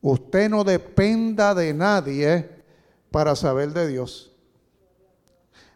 Usted 0.00 0.50
no 0.50 0.64
dependa 0.64 1.54
de 1.54 1.72
nadie 1.72 2.50
para 3.12 3.36
saber 3.36 3.72
de 3.72 3.86
Dios. 3.86 4.32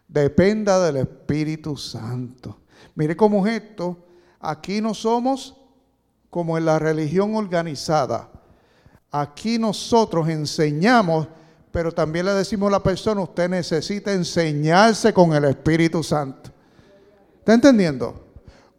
Dependa 0.05 0.85
del 0.85 0.97
Espíritu 0.97 1.77
Santo. 1.77 2.57
Mire 2.93 3.15
cómo 3.15 3.47
es 3.47 3.63
esto. 3.63 3.97
Aquí 4.41 4.81
no 4.81 4.93
somos 4.93 5.55
como 6.29 6.57
en 6.57 6.65
la 6.65 6.79
religión 6.79 7.35
organizada. 7.35 8.29
Aquí 9.11 9.57
nosotros 9.57 10.27
enseñamos, 10.29 11.27
pero 11.71 11.91
también 11.91 12.25
le 12.25 12.33
decimos 12.33 12.67
a 12.67 12.71
la 12.71 12.83
persona, 12.83 13.21
usted 13.21 13.49
necesita 13.49 14.11
enseñarse 14.11 15.13
con 15.13 15.33
el 15.33 15.45
Espíritu 15.45 16.03
Santo. 16.03 16.51
¿Está 17.39 17.53
entendiendo? 17.53 18.25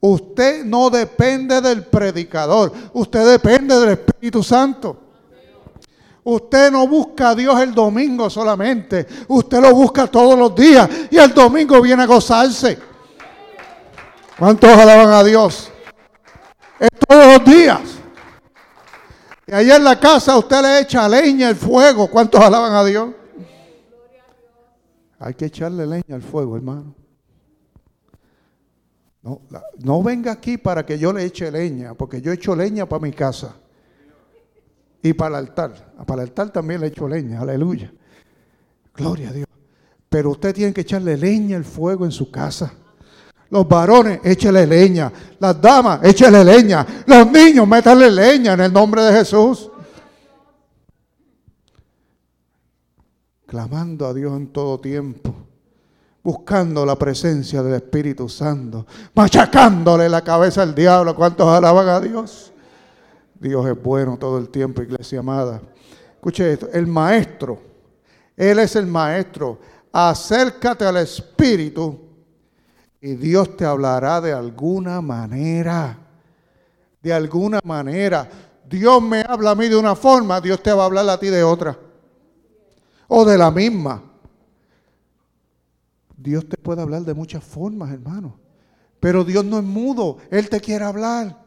Usted 0.01 0.65
no 0.65 0.91
depende 0.91 1.61
del 1.61 1.85
predicador, 1.85 2.73
usted 2.93 3.33
depende 3.33 3.79
del 3.79 3.91
Espíritu 3.91 4.43
Santo. 4.43 5.05
Usted 6.23 6.71
no 6.71 6.87
busca 6.87 7.31
a 7.31 7.35
Dios 7.35 7.59
el 7.61 7.75
domingo 7.75 8.29
solamente, 8.29 9.07
usted 9.29 9.61
lo 9.63 9.75
busca 9.75 10.07
todos 10.07 10.39
los 10.39 10.55
días 10.55 10.89
y 11.11 11.17
el 11.17 11.33
domingo 11.33 11.81
viene 11.81 12.03
a 12.03 12.07
gozarse. 12.07 12.79
¿Cuántos 14.39 14.71
alaban 14.71 15.11
a 15.11 15.25
Dios? 15.25 15.73
Es 16.79 16.89
todos 17.07 17.39
los 17.39 17.45
días. 17.45 17.81
Y 19.47 19.53
allá 19.53 19.77
en 19.77 19.85
la 19.85 19.99
casa 19.99 20.37
usted 20.37 20.61
le 20.61 20.81
echa 20.81 21.09
leña 21.09 21.49
al 21.49 21.57
fuego. 21.57 22.09
¿Cuántos 22.09 22.41
alaban 22.41 22.75
a 22.75 22.85
Dios? 22.85 23.11
Hay 25.19 25.35
que 25.35 25.47
echarle 25.47 25.87
leña 25.87 26.15
al 26.15 26.23
fuego, 26.23 26.57
hermano. 26.57 26.95
No, 29.79 30.03
venga 30.03 30.33
aquí 30.33 30.57
para 30.59 30.87
que 30.87 30.99
yo 30.99 31.13
le 31.13 31.25
eche 31.25 31.51
leña, 31.51 31.95
porque 31.95 32.21
yo 32.21 32.33
echo 32.33 32.55
leña 32.55 32.87
para 32.87 33.03
mi 33.03 33.13
casa. 33.13 33.57
Y 35.03 35.13
para 35.13 35.39
el 35.39 35.47
altar. 35.47 35.95
Para 36.07 36.23
el 36.23 36.29
altar 36.29 36.51
también 36.51 36.81
le 36.81 36.89
echo 36.89 37.09
leña, 37.09 37.41
aleluya. 37.41 37.93
Gloria 38.95 39.31
a 39.31 39.33
Dios. 39.33 39.47
Pero 40.09 40.31
usted 40.31 40.55
tiene 40.55 40.73
que 40.73 40.83
echarle 40.83 41.17
leña 41.17 41.57
al 41.57 41.65
fuego 41.65 42.05
en 42.05 42.13
su 42.13 42.31
casa. 42.31 42.73
Los 43.51 43.67
varones, 43.67 44.21
échele 44.25 44.67
leña. 44.67 45.13
Las 45.39 45.61
damas, 45.61 46.01
échele 46.03 46.45
leña. 46.45 46.87
Los 47.07 47.31
niños, 47.31 47.67
métanle 47.67 48.11
leña 48.11 48.53
en 48.55 48.61
el 48.61 48.73
nombre 48.73 49.03
de 49.03 49.13
Jesús. 49.13 49.71
Clamando 53.47 54.07
a 54.07 54.13
Dios 54.13 54.37
en 54.37 54.49
todo 54.49 54.79
tiempo 54.79 55.35
buscando 56.29 56.85
la 56.85 56.95
presencia 56.97 57.63
del 57.63 57.77
Espíritu 57.77 58.29
Santo, 58.29 58.85
machacándole 59.15 60.11
la 60.11 60.23
cabeza 60.23 60.61
al 60.61 60.75
diablo. 60.75 61.15
¿Cuántos 61.15 61.49
alaban 61.49 61.89
a 61.89 62.01
Dios? 62.01 62.53
Dios 63.41 63.67
es 63.67 63.83
bueno 63.83 64.19
todo 64.19 64.37
el 64.37 64.51
tiempo, 64.51 64.83
iglesia 64.83 65.21
amada. 65.21 65.63
Escuche 66.17 66.53
esto, 66.53 66.69
el 66.71 66.87
maestro, 66.87 67.59
Él 68.37 68.59
es 68.59 68.77
el 68.77 68.87
maestro. 68.87 69.59
Acércate 69.91 70.85
al 70.85 70.99
Espíritu 70.99 71.99
y 73.01 73.15
Dios 73.15 73.57
te 73.57 73.65
hablará 73.65 74.21
de 74.21 74.33
alguna 74.33 75.01
manera. 75.01 75.99
De 77.03 77.13
alguna 77.13 77.61
manera. 77.65 78.29
Dios 78.69 79.03
me 79.03 79.25
habla 79.27 79.53
a 79.53 79.55
mí 79.55 79.69
de 79.69 79.77
una 79.77 79.95
forma, 79.95 80.41
Dios 80.41 80.63
te 80.63 80.73
va 80.73 80.83
a 80.83 80.87
hablar 80.87 81.09
a 81.09 81.19
ti 81.19 81.29
de 81.29 81.43
otra. 81.43 81.79
O 83.07 83.25
de 83.25 83.39
la 83.39 83.51
misma. 83.51 84.03
Dios 86.17 86.49
te 86.49 86.57
puede 86.57 86.83
hablar 86.83 87.03
de 87.03 87.15
muchas 87.15 87.43
formas, 87.43 87.91
hermano. 87.93 88.39
Pero 89.01 89.25
Dios 89.25 89.45
no 89.45 89.59
es 89.59 89.65
mudo. 89.65 90.19
Él 90.31 90.49
te 90.51 90.61
quiere 90.61 90.85
hablar. 90.85 91.45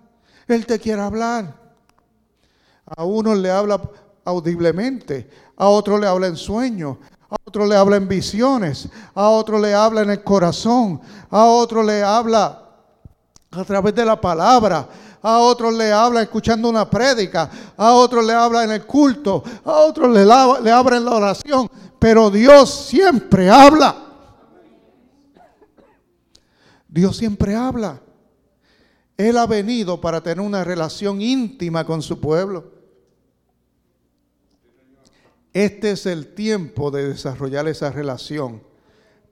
Él 0.48 0.66
te 0.66 0.80
quiere 0.80 1.02
hablar. 1.02 1.60
A 2.86 3.04
uno 3.04 3.36
le 3.36 3.52
habla 3.52 3.82
audiblemente, 4.26 5.30
a 5.56 5.68
otro 5.68 5.98
le 5.98 6.08
habla 6.08 6.28
en 6.28 6.36
sueños, 6.36 6.98
otro 7.52 7.66
le 7.66 7.76
habla 7.76 7.98
en 7.98 8.08
visiones, 8.08 8.88
a 9.14 9.28
otro 9.28 9.60
le 9.60 9.74
habla 9.74 10.04
en 10.04 10.10
el 10.12 10.24
corazón, 10.24 11.02
a 11.30 11.44
otro 11.44 11.84
le 11.84 12.02
habla 12.02 12.64
a 13.52 13.64
través 13.66 13.94
de 13.94 14.06
la 14.06 14.22
palabra, 14.22 14.88
a 15.22 15.38
otro 15.40 15.70
le 15.70 15.92
habla 15.92 16.22
escuchando 16.22 16.70
una 16.70 16.90
prédica, 16.90 17.52
a 17.76 17.92
otro 17.92 18.22
le 18.22 18.32
habla 18.32 18.64
en 18.64 18.72
el 18.72 18.86
culto, 18.86 19.44
a 19.66 19.80
otro 19.80 20.08
le, 20.08 20.24
le 20.24 20.72
habla 20.72 20.96
en 20.96 21.04
la 21.04 21.12
oración, 21.12 21.70
pero 22.00 22.30
Dios 22.30 22.74
siempre 22.74 23.50
habla. 23.50 23.98
Dios 26.88 27.18
siempre 27.18 27.54
habla. 27.54 28.00
Él 29.18 29.38
ha 29.38 29.46
venido 29.46 30.00
para 30.00 30.24
tener 30.24 30.40
una 30.40 30.64
relación 30.64 31.22
íntima 31.22 31.84
con 31.84 32.02
su 32.02 32.18
pueblo. 32.18 32.81
Este 35.54 35.92
es 35.92 36.06
el 36.06 36.34
tiempo 36.34 36.92
de 36.92 37.10
desarrollar 37.10 37.68
esa 37.68 37.92
relación 37.92 38.62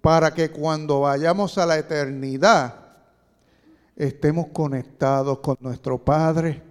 para 0.01 0.33
que 0.33 0.51
cuando 0.51 1.01
vayamos 1.01 1.57
a 1.57 1.65
la 1.65 1.77
eternidad 1.77 2.75
estemos 3.95 4.47
conectados 4.47 5.39
con 5.39 5.57
nuestro 5.59 5.97
Padre. 5.97 6.61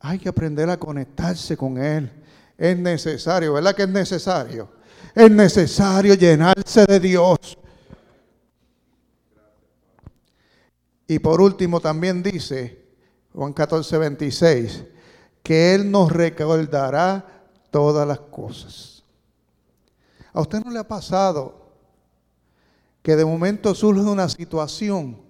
Hay 0.00 0.18
que 0.18 0.28
aprender 0.28 0.68
a 0.68 0.76
conectarse 0.76 1.56
con 1.56 1.78
Él. 1.78 2.10
Es 2.56 2.76
necesario, 2.76 3.54
¿verdad 3.54 3.74
que 3.74 3.82
es 3.82 3.88
necesario? 3.88 4.70
Es 5.14 5.30
necesario 5.30 6.14
llenarse 6.14 6.84
de 6.86 7.00
Dios. 7.00 7.58
Y 11.06 11.18
por 11.18 11.40
último 11.40 11.80
también 11.80 12.22
dice, 12.22 12.84
Juan 13.32 13.52
14, 13.52 13.96
26, 13.98 14.84
que 15.42 15.74
Él 15.74 15.90
nos 15.90 16.12
recordará 16.12 17.37
todas 17.70 18.06
las 18.06 18.20
cosas. 18.20 19.02
¿A 20.32 20.40
usted 20.40 20.62
no 20.64 20.70
le 20.70 20.78
ha 20.78 20.86
pasado 20.86 21.68
que 23.02 23.16
de 23.16 23.24
momento 23.24 23.74
surge 23.74 24.02
una 24.02 24.28
situación 24.28 25.20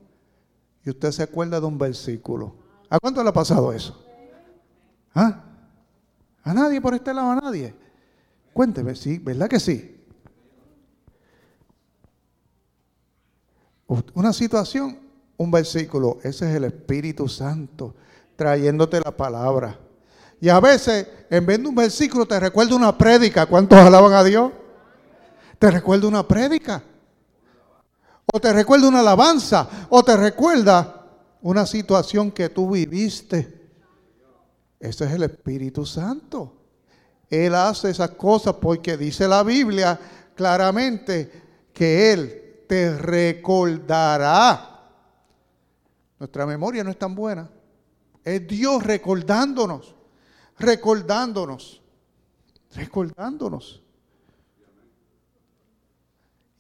y 0.84 0.90
usted 0.90 1.10
se 1.12 1.22
acuerda 1.22 1.60
de 1.60 1.66
un 1.66 1.78
versículo? 1.78 2.54
¿A 2.90 2.98
cuánto 2.98 3.22
le 3.22 3.28
ha 3.28 3.32
pasado 3.32 3.72
eso? 3.72 4.04
¿Ah? 5.14 5.44
¿A 6.42 6.54
nadie 6.54 6.80
por 6.80 6.94
este 6.94 7.12
lado? 7.12 7.30
¿A 7.30 7.36
nadie? 7.36 7.74
Cuénteme, 8.52 8.94
sí, 8.94 9.18
¿verdad 9.18 9.48
que 9.48 9.60
sí? 9.60 9.94
Una 14.14 14.32
situación 14.32 14.98
un 15.38 15.50
versículo, 15.50 16.18
ese 16.22 16.50
es 16.50 16.56
el 16.56 16.64
Espíritu 16.64 17.28
Santo 17.28 17.94
trayéndote 18.36 19.00
la 19.00 19.16
palabra. 19.16 19.78
Y 20.40 20.48
a 20.48 20.60
veces, 20.60 21.06
en 21.30 21.44
vez 21.44 21.60
de 21.60 21.68
un 21.68 21.74
versículo, 21.74 22.26
te 22.26 22.38
recuerda 22.38 22.76
una 22.76 22.96
prédica. 22.96 23.46
¿Cuántos 23.46 23.78
alaban 23.78 24.12
a 24.12 24.24
Dios? 24.24 24.52
Te 25.58 25.70
recuerda 25.70 26.06
una 26.06 26.26
prédica. 26.26 26.82
O 28.32 28.40
te 28.40 28.52
recuerda 28.52 28.88
una 28.88 29.00
alabanza. 29.00 29.68
O 29.88 30.02
te 30.02 30.16
recuerda 30.16 31.06
una 31.42 31.66
situación 31.66 32.30
que 32.30 32.48
tú 32.48 32.70
viviste. 32.70 33.70
Ese 34.78 35.04
es 35.06 35.12
el 35.12 35.24
Espíritu 35.24 35.84
Santo. 35.84 36.54
Él 37.28 37.54
hace 37.54 37.90
esas 37.90 38.10
cosas 38.10 38.54
porque 38.54 38.96
dice 38.96 39.28
la 39.28 39.42
Biblia 39.42 39.98
claramente 40.34 41.30
que 41.72 42.12
Él 42.12 42.64
te 42.68 42.96
recordará. 42.96 44.78
Nuestra 46.18 46.46
memoria 46.46 46.84
no 46.84 46.90
es 46.90 46.98
tan 46.98 47.14
buena. 47.14 47.50
Es 48.24 48.46
Dios 48.46 48.82
recordándonos, 48.82 49.94
recordándonos, 50.58 51.80
recordándonos. 52.74 53.82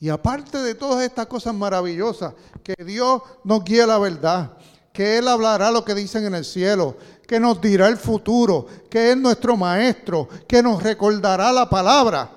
Y 0.00 0.08
aparte 0.08 0.58
de 0.58 0.74
todas 0.74 1.04
estas 1.04 1.26
cosas 1.26 1.54
maravillosas, 1.54 2.34
que 2.62 2.84
Dios 2.84 3.22
nos 3.42 3.64
guía 3.64 3.86
la 3.86 3.98
verdad, 3.98 4.56
que 4.92 5.18
Él 5.18 5.26
hablará 5.26 5.70
lo 5.70 5.84
que 5.84 5.94
dicen 5.94 6.24
en 6.24 6.34
el 6.34 6.44
cielo, 6.44 6.96
que 7.26 7.40
nos 7.40 7.60
dirá 7.60 7.88
el 7.88 7.96
futuro, 7.96 8.66
que 8.88 9.10
es 9.10 9.16
nuestro 9.16 9.56
maestro, 9.56 10.28
que 10.46 10.62
nos 10.62 10.82
recordará 10.82 11.52
la 11.52 11.68
palabra. 11.68 12.30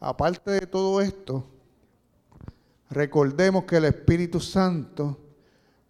Aparte 0.00 0.50
de 0.50 0.66
todo 0.66 1.00
esto, 1.00 1.44
recordemos 2.90 3.64
que 3.64 3.76
el 3.76 3.86
Espíritu 3.86 4.38
Santo 4.40 5.18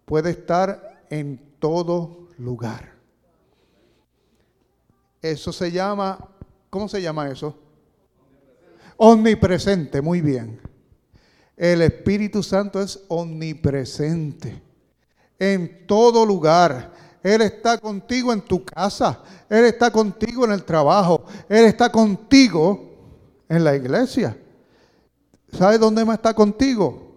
puede 0.05 0.31
estar 0.31 1.05
en 1.09 1.55
todo 1.59 2.29
lugar. 2.37 2.92
Eso 5.23 5.53
se 5.53 5.71
llama, 5.71 6.19
¿cómo 6.69 6.89
se 6.89 7.01
llama 7.01 7.29
eso? 7.29 7.57
Omnipresente, 8.97 10.01
muy 10.01 10.19
bien. 10.19 10.59
El 11.55 11.81
Espíritu 11.81 12.43
Santo 12.43 12.81
es 12.81 13.05
omnipresente 13.07 14.61
en 15.39 15.87
todo 15.87 16.25
lugar. 16.25 16.91
Él 17.23 17.41
está 17.41 17.77
contigo 17.77 18.33
en 18.33 18.41
tu 18.41 18.65
casa. 18.65 19.23
Él 19.49 19.63
está 19.63 19.89
contigo 19.91 20.43
en 20.43 20.51
el 20.51 20.65
trabajo. 20.65 21.23
Él 21.47 21.63
está 21.63 21.89
contigo 21.89 22.91
en 23.47 23.63
la 23.63 23.77
iglesia. 23.77 24.37
¿Sabes 25.53 25.79
dónde 25.79 26.03
más 26.03 26.17
está 26.17 26.33
contigo? 26.33 27.15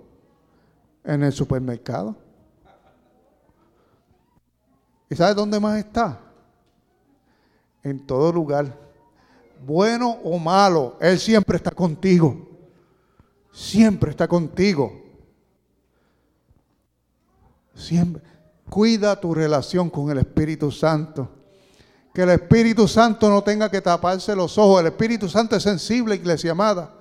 En 1.03 1.25
el 1.25 1.33
supermercado. 1.33 2.15
¿Y 5.11 5.17
sabes 5.17 5.35
dónde 5.35 5.59
más 5.59 5.77
está? 5.79 6.21
En 7.87 8.07
todo 8.07 8.33
lugar. 8.33 8.79
Bueno 9.65 10.19
o 10.25 10.39
malo, 10.39 10.97
Él 11.01 11.19
siempre 11.19 11.57
está 11.57 11.71
contigo 11.71 12.47
siempre 13.57 14.11
está 14.11 14.29
contigo. 14.29 15.03
Siempre. 17.75 18.23
Cuida 18.69 19.19
tu 19.19 19.35
relación 19.35 19.89
con 19.89 20.11
el 20.11 20.19
Espíritu 20.19 20.71
Santo. 20.71 21.31
Que 22.13 22.23
el 22.23 22.31
Espíritu 22.31 22.87
Santo 22.87 23.29
no 23.31 23.43
tenga 23.43 23.71
que 23.71 23.81
taparse 23.81 24.37
los 24.37 24.59
ojos. 24.59 24.81
El 24.81 24.89
Espíritu 24.89 25.29
Santo 25.29 25.57
es 25.57 25.63
sensible, 25.63 26.15
iglesia 26.15 26.53
amada. 26.53 26.93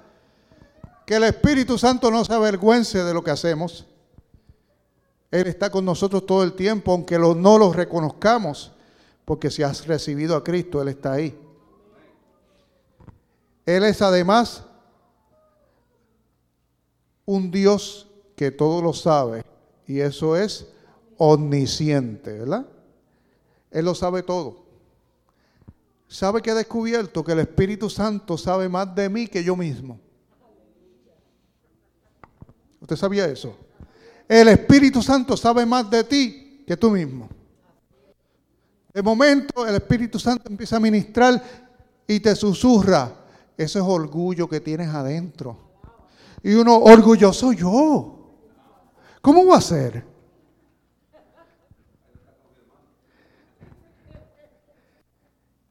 Que 1.06 1.15
el 1.15 1.26
Espíritu 1.26 1.78
Santo 1.78 2.10
no 2.10 2.24
se 2.24 2.34
avergüence 2.34 3.04
de 3.04 3.13
lo 3.13 3.24
que 3.24 3.32
hacemos. 3.32 3.86
Él 5.32 5.48
está 5.48 5.69
con 5.69 5.84
nosotros 5.84 6.26
todo 6.26 6.43
el 6.43 6.54
tiempo, 6.54 6.91
aunque 6.91 7.19
no 7.19 7.58
lo 7.58 7.74
reconozcamos. 7.74 8.71
Porque 9.25 9.49
si 9.49 9.63
has 9.63 9.88
recibido 9.88 10.35
a 10.35 10.43
Cristo, 10.43 10.81
Él 10.81 10.89
está 10.89 11.13
ahí. 11.13 11.38
Él 13.65 13.83
es 13.83 14.01
además 14.01 14.63
un 17.25 17.49
Dios 17.49 18.07
que 18.35 18.51
todo 18.51 18.81
lo 18.81 18.93
sabe 18.93 19.43
y 19.88 19.99
eso 19.99 20.38
es 20.38 20.67
omnisciente, 21.17 22.38
¿verdad? 22.39 22.67
Él 23.71 23.85
lo 23.85 23.95
sabe 23.95 24.21
todo. 24.21 24.63
¿Sabe 26.07 26.41
que 26.41 26.51
he 26.51 26.53
descubierto 26.53 27.23
que 27.23 27.31
el 27.31 27.39
Espíritu 27.39 27.89
Santo 27.89 28.38
sabe 28.38 28.69
más 28.69 28.93
de 28.93 29.09
mí 29.09 29.27
que 29.27 29.43
yo 29.43 29.55
mismo? 29.55 29.99
¿Usted 32.79 32.95
sabía 32.95 33.25
eso? 33.25 33.57
El 34.27 34.47
Espíritu 34.47 35.01
Santo 35.01 35.35
sabe 35.35 35.65
más 35.65 35.89
de 35.89 36.03
ti 36.03 36.63
que 36.67 36.77
tú 36.77 36.91
mismo. 36.91 37.29
De 38.95 39.03
momento 39.03 39.67
el 39.67 39.75
Espíritu 39.75 40.17
Santo 40.17 40.49
empieza 40.49 40.77
a 40.77 40.79
ministrar 40.79 41.43
y 42.08 42.17
te 42.21 42.34
susurra. 42.34 43.13
Ese 43.58 43.79
es 43.79 43.86
orgullo 43.86 44.47
que 44.47 44.62
tienes 44.62 44.88
adentro. 44.88 45.58
Y 46.41 46.53
uno, 46.53 46.77
orgulloso 46.77 47.51
yo. 47.51 48.38
¿Cómo 49.21 49.47
va 49.47 49.58
a 49.58 49.62
ser? 49.62 50.05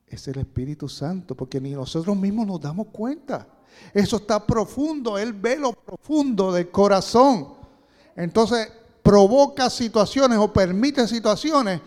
Es 0.07 0.29
el 0.29 0.41
Espíritu 0.41 0.87
Santo, 0.87 1.35
porque 1.35 1.59
ni 1.63 1.71
nosotros 1.71 2.15
mismos 2.15 2.47
nos 2.47 2.61
damos 2.61 2.89
cuenta. 2.89 3.49
Eso 3.95 4.17
está 4.17 4.47
profundo, 4.47 5.17
Él 5.17 5.33
ve 5.33 5.57
lo 5.57 5.73
profundo 5.73 6.53
del 6.53 6.71
corazón. 6.71 7.55
Entonces 8.17 8.71
provoca 9.03 9.71
situaciones 9.71 10.39
o 10.39 10.53
permite 10.53 11.09
situaciones 11.09 11.81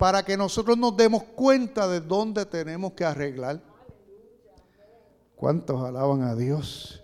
para 0.00 0.24
que 0.24 0.36
nosotros 0.36 0.76
nos 0.76 0.96
demos 0.96 1.22
cuenta 1.22 1.86
de 1.86 2.00
dónde 2.00 2.44
tenemos 2.44 2.94
que 2.94 3.04
arreglar. 3.04 3.60
¿Cuántos 5.36 5.80
alaban 5.84 6.22
a 6.22 6.34
Dios? 6.34 7.00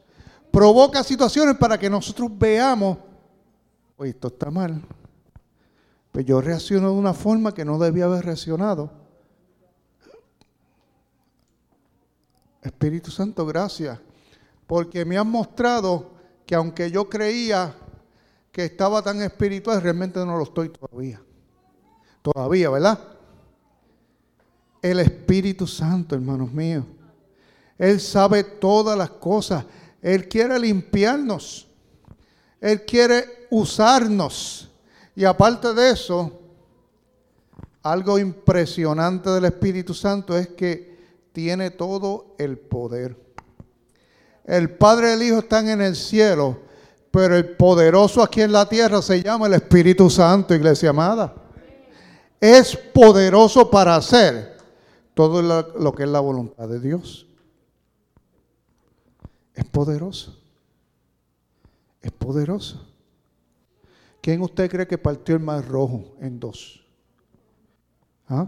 provoca 0.56 1.04
situaciones 1.04 1.54
para 1.58 1.76
que 1.76 1.90
nosotros 1.90 2.30
veamos, 2.32 2.96
oye, 3.98 4.12
esto 4.12 4.28
está 4.28 4.50
mal. 4.50 4.80
Pues 6.10 6.24
yo 6.24 6.40
reacciono 6.40 6.88
de 6.88 6.94
una 6.94 7.12
forma 7.12 7.52
que 7.52 7.62
no 7.62 7.78
debía 7.78 8.06
haber 8.06 8.24
reaccionado. 8.24 8.90
Espíritu 12.62 13.10
Santo, 13.10 13.44
gracias. 13.44 14.00
Porque 14.66 15.04
me 15.04 15.18
han 15.18 15.30
mostrado 15.30 16.12
que 16.46 16.54
aunque 16.54 16.90
yo 16.90 17.06
creía 17.06 17.74
que 18.50 18.64
estaba 18.64 19.02
tan 19.02 19.20
espiritual, 19.20 19.82
realmente 19.82 20.24
no 20.24 20.38
lo 20.38 20.44
estoy 20.44 20.70
todavía. 20.70 21.20
Todavía, 22.32 22.70
¿verdad? 22.70 22.98
El 24.82 24.98
Espíritu 24.98 25.64
Santo, 25.64 26.16
hermanos 26.16 26.52
míos. 26.52 26.84
Él 27.78 28.00
sabe 28.00 28.42
todas 28.42 28.98
las 28.98 29.10
cosas. 29.10 29.64
Él 30.02 30.28
quiere 30.28 30.58
limpiarnos. 30.58 31.68
Él 32.60 32.84
quiere 32.84 33.46
usarnos. 33.50 34.68
Y 35.14 35.24
aparte 35.24 35.72
de 35.72 35.90
eso, 35.90 36.32
algo 37.84 38.18
impresionante 38.18 39.30
del 39.30 39.44
Espíritu 39.44 39.94
Santo 39.94 40.36
es 40.36 40.48
que 40.48 40.98
tiene 41.30 41.70
todo 41.70 42.34
el 42.38 42.58
poder. 42.58 43.16
El 44.44 44.70
Padre 44.70 45.10
y 45.10 45.12
el 45.12 45.22
Hijo 45.22 45.38
están 45.38 45.68
en 45.68 45.80
el 45.80 45.94
cielo, 45.94 46.58
pero 47.12 47.36
el 47.36 47.50
poderoso 47.50 48.20
aquí 48.20 48.42
en 48.42 48.50
la 48.50 48.68
tierra 48.68 49.00
se 49.00 49.22
llama 49.22 49.46
el 49.46 49.54
Espíritu 49.54 50.10
Santo, 50.10 50.56
iglesia 50.56 50.90
amada. 50.90 51.45
Es 52.40 52.76
poderoso 52.76 53.70
para 53.70 53.96
hacer 53.96 54.56
todo 55.14 55.42
lo 55.42 55.94
que 55.94 56.02
es 56.02 56.08
la 56.08 56.20
voluntad 56.20 56.68
de 56.68 56.80
Dios. 56.80 57.26
Es 59.54 59.64
poderoso. 59.64 60.38
Es 62.02 62.12
poderoso. 62.12 62.86
¿Quién 64.20 64.42
usted 64.42 64.70
cree 64.70 64.86
que 64.86 64.98
partió 64.98 65.36
el 65.36 65.42
mar 65.42 65.66
rojo 65.66 66.16
en 66.20 66.38
dos? 66.38 66.84
¿Ah? 68.28 68.46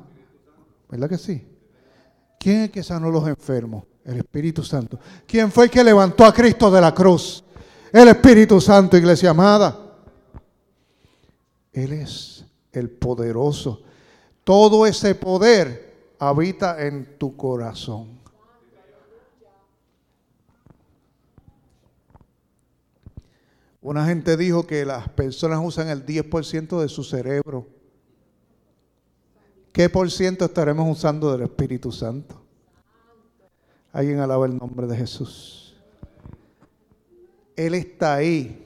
¿Verdad 0.88 1.08
que 1.08 1.18
sí? 1.18 1.46
¿Quién 2.38 2.62
es 2.62 2.70
que 2.70 2.82
sanó 2.82 3.10
los 3.10 3.26
enfermos? 3.26 3.84
El 4.04 4.18
Espíritu 4.18 4.62
Santo. 4.62 4.98
¿Quién 5.26 5.50
fue 5.50 5.64
el 5.64 5.70
que 5.70 5.84
levantó 5.84 6.24
a 6.24 6.32
Cristo 6.32 6.70
de 6.70 6.80
la 6.80 6.94
cruz? 6.94 7.44
El 7.92 8.08
Espíritu 8.08 8.60
Santo, 8.60 8.96
iglesia 8.96 9.30
amada. 9.30 9.78
Él 11.72 11.92
es 11.92 12.37
el 12.72 12.90
poderoso. 12.90 13.82
Todo 14.44 14.86
ese 14.86 15.14
poder 15.14 16.14
habita 16.18 16.86
en 16.86 17.18
tu 17.18 17.36
corazón. 17.36 18.18
Una 23.80 24.04
gente 24.04 24.36
dijo 24.36 24.66
que 24.66 24.84
las 24.84 25.08
personas 25.08 25.60
usan 25.62 25.88
el 25.88 26.04
10% 26.04 26.80
de 26.80 26.88
su 26.88 27.04
cerebro. 27.04 27.66
¿Qué 29.72 29.88
por 29.88 30.10
ciento 30.10 30.44
estaremos 30.44 30.90
usando 30.90 31.30
del 31.32 31.42
Espíritu 31.42 31.92
Santo? 31.92 32.42
Alguien 33.92 34.18
alaba 34.18 34.46
el 34.46 34.56
nombre 34.56 34.86
de 34.86 34.96
Jesús. 34.96 35.76
Él 37.56 37.74
está 37.74 38.14
ahí. 38.14 38.64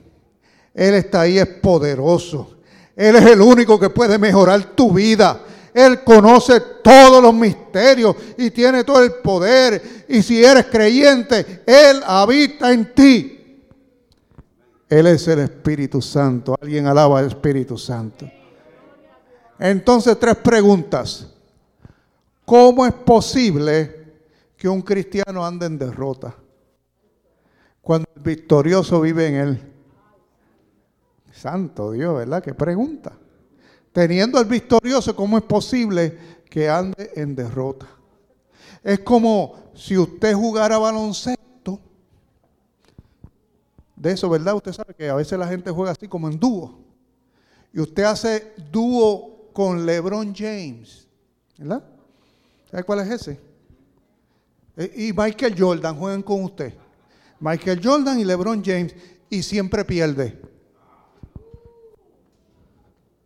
Él 0.75 0.95
está 0.95 1.21
ahí, 1.21 1.38
es 1.38 1.47
poderoso. 1.47 2.57
Él 2.97 3.17
es 3.17 3.27
el 3.27 3.41
único 3.41 3.79
que 3.79 3.91
puede 3.91 4.19
mejorar 4.19 4.75
tu 4.75 4.93
vida. 4.93 5.41
Él 5.73 6.05
conoce 6.05 6.61
todos 6.83 7.23
los 7.23 7.33
misterios 7.33 8.15
y 8.37 8.51
tiene 8.51 8.85
todo 8.85 9.03
el 9.03 9.15
poder. 9.15 10.05
Y 10.09 10.23
si 10.23 10.45
eres 10.45 10.67
creyente, 10.67 11.63
Él 11.67 12.03
habita 12.05 12.73
en 12.73 12.93
ti. 12.95 13.61
Él 14.89 15.07
es 15.07 15.27
el 15.29 15.39
Espíritu 15.39 16.03
Santo. 16.03 16.55
Alguien 16.61 16.87
alaba 16.87 17.21
al 17.21 17.29
Espíritu 17.29 17.79
Santo. 17.79 18.31
Entonces, 19.59 20.19
tres 20.19 20.37
preguntas. 20.37 21.29
¿Cómo 22.45 22.85
es 22.85 22.93
posible 22.93 24.13
que 24.57 24.69
un 24.69 24.83
cristiano 24.83 25.47
ande 25.47 25.65
en 25.67 25.79
derrota? 25.79 26.35
Cuando 27.81 28.07
el 28.15 28.23
victorioso 28.23 29.01
vive 29.01 29.29
en 29.29 29.35
él. 29.35 29.72
Santo 31.43 31.91
Dios, 31.91 32.15
¿verdad? 32.19 32.41
¿Qué 32.41 32.55
pregunta? 32.55 33.19
Teniendo 33.91 34.39
al 34.39 34.45
victorioso, 34.45 35.17
¿cómo 35.17 35.37
es 35.37 35.43
posible 35.43 36.17
que 36.49 36.69
ande 36.69 37.11
en 37.17 37.35
derrota? 37.35 37.89
Es 38.81 39.01
como 39.01 39.73
si 39.75 39.99
usted 39.99 40.35
jugara 40.35 40.79
baloncesto. 40.79 41.81
De 43.97 44.13
eso, 44.13 44.31
¿verdad? 44.31 44.55
Usted 44.55 44.73
sabe 44.73 44.95
que 44.95 45.09
a 45.09 45.17
veces 45.17 45.37
la 45.37 45.49
gente 45.49 45.73
juega 45.73 45.91
así 45.91 46.07
como 46.07 46.29
en 46.29 46.39
dúo. 46.39 46.79
Y 47.73 47.81
usted 47.81 48.05
hace 48.05 48.53
dúo 48.71 49.51
con 49.53 49.85
LeBron 49.85 50.33
James. 50.33 51.09
¿Verdad? 51.59 51.83
¿Sabe 52.71 52.85
cuál 52.85 53.01
es 53.01 53.11
ese? 53.11 53.41
Eh, 54.77 55.09
y 55.09 55.13
Michael 55.13 55.57
Jordan 55.59 55.99
juegan 55.99 56.23
con 56.23 56.45
usted. 56.45 56.73
Michael 57.41 57.81
Jordan 57.83 58.21
y 58.21 58.25
LeBron 58.25 58.63
James. 58.65 58.95
Y 59.29 59.43
siempre 59.43 59.85
pierde. 59.85 60.52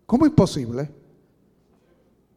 ¿Cómo 0.06 0.24
es 0.24 0.32
posible? 0.32 0.88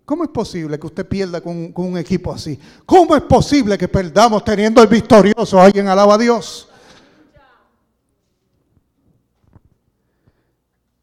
¿Cómo 0.06 0.24
es 0.24 0.32
posible 0.32 0.80
que 0.80 0.88
usted 0.88 1.08
pierda 1.08 1.40
con, 1.40 1.72
un 1.76 1.98
equipo 1.98 2.34
así? 2.34 2.60
¿Cómo 2.84 3.16
es 3.16 3.22
posible 3.22 3.78
que 3.78 3.88
perdamos 3.88 4.44
teniendo 4.44 4.82
el 4.82 4.88
victorioso? 4.88 5.62
Alguien 5.62 5.88
alaba 5.88 6.16
a 6.16 6.18
Dios. 6.18 6.68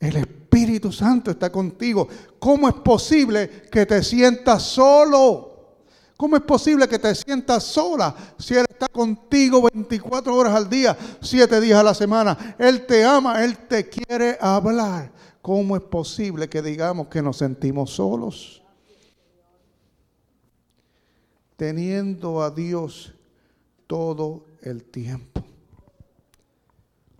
El 0.00 0.16
Espíritu 0.16 0.90
Santo 0.90 1.30
está 1.30 1.52
contigo. 1.52 2.08
¿Cómo 2.40 2.68
es 2.68 2.74
posible 2.74 3.68
que 3.70 3.86
te 3.86 4.02
sientas 4.02 4.64
solo? 4.64 5.56
¿Cómo 6.16 6.34
es 6.34 6.42
posible 6.42 6.88
que 6.88 6.98
te 6.98 7.14
sientas 7.14 7.62
sola 7.62 8.12
si 8.38 8.54
Él 8.54 8.66
está 8.68 8.88
contigo 8.88 9.68
24 9.72 10.34
horas 10.34 10.54
al 10.54 10.68
día, 10.68 10.96
7 11.20 11.60
días 11.60 11.78
a 11.78 11.82
la 11.84 11.94
semana? 11.94 12.56
Él 12.58 12.86
te 12.86 13.04
ama, 13.04 13.44
Él 13.44 13.56
te 13.68 13.88
quiere 13.88 14.36
hablar. 14.40 15.12
¿Cómo 15.46 15.76
es 15.76 15.82
posible 15.82 16.48
que 16.48 16.60
digamos 16.60 17.06
que 17.06 17.22
nos 17.22 17.36
sentimos 17.36 17.92
solos? 17.92 18.64
Teniendo 21.54 22.42
a 22.42 22.50
Dios 22.50 23.14
todo 23.86 24.44
el 24.60 24.82
tiempo. 24.82 25.44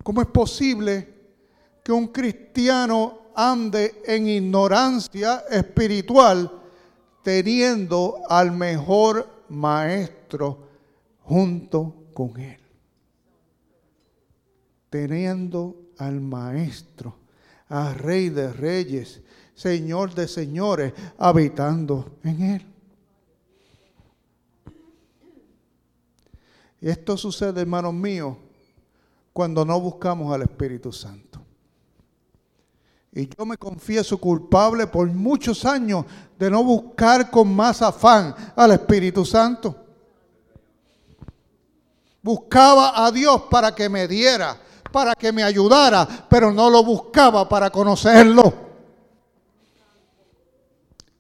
¿Cómo 0.03 0.23
es 0.23 0.27
posible 0.27 1.09
que 1.85 1.93
un 1.93 2.09
cristiano 2.09 3.31
ande 3.37 4.03
en 4.05 4.27
ignorancia 4.27 5.45
espiritual 5.49 6.51
teniendo 7.23 8.23
al 8.29 8.51
mejor 8.51 9.45
maestro 9.51 10.67
junto 11.21 11.95
con 12.13 12.37
él? 12.41 12.59
Teniendo 14.91 15.77
al 15.99 16.21
maestro 16.21 17.25
a 17.69 17.93
Rey 17.95 18.29
de 18.29 18.53
Reyes, 18.53 19.21
Señor 19.55 20.15
de 20.15 20.29
Señores, 20.29 20.93
habitando 21.19 22.19
en 22.23 22.43
Él. 22.43 22.67
Esto 26.81 27.17
sucede, 27.17 27.63
hermanos 27.63 27.95
míos, 27.95 28.37
cuando 29.33 29.65
no 29.65 29.81
buscamos 29.81 30.33
al 30.33 30.43
Espíritu 30.43 30.93
Santo. 30.93 31.41
Y 33.13 33.29
yo 33.35 33.47
me 33.47 33.57
confieso 33.57 34.19
culpable 34.19 34.87
por 34.87 35.09
muchos 35.09 35.65
años 35.65 36.05
de 36.39 36.51
no 36.51 36.63
buscar 36.63 37.31
con 37.31 37.55
más 37.55 37.81
afán 37.81 38.35
al 38.55 38.73
Espíritu 38.73 39.25
Santo. 39.25 39.75
Buscaba 42.23 43.07
a 43.07 43.11
Dios 43.11 43.45
para 43.51 43.75
que 43.75 43.89
me 43.89 44.07
diera, 44.07 44.61
para 44.97 45.15
que 45.15 45.31
me 45.31 45.43
ayudara, 45.43 46.09
pero 46.27 46.51
no 46.51 46.71
lo 46.71 46.83
buscaba 46.83 47.47
para 47.47 47.69
conocerlo. 47.69 48.51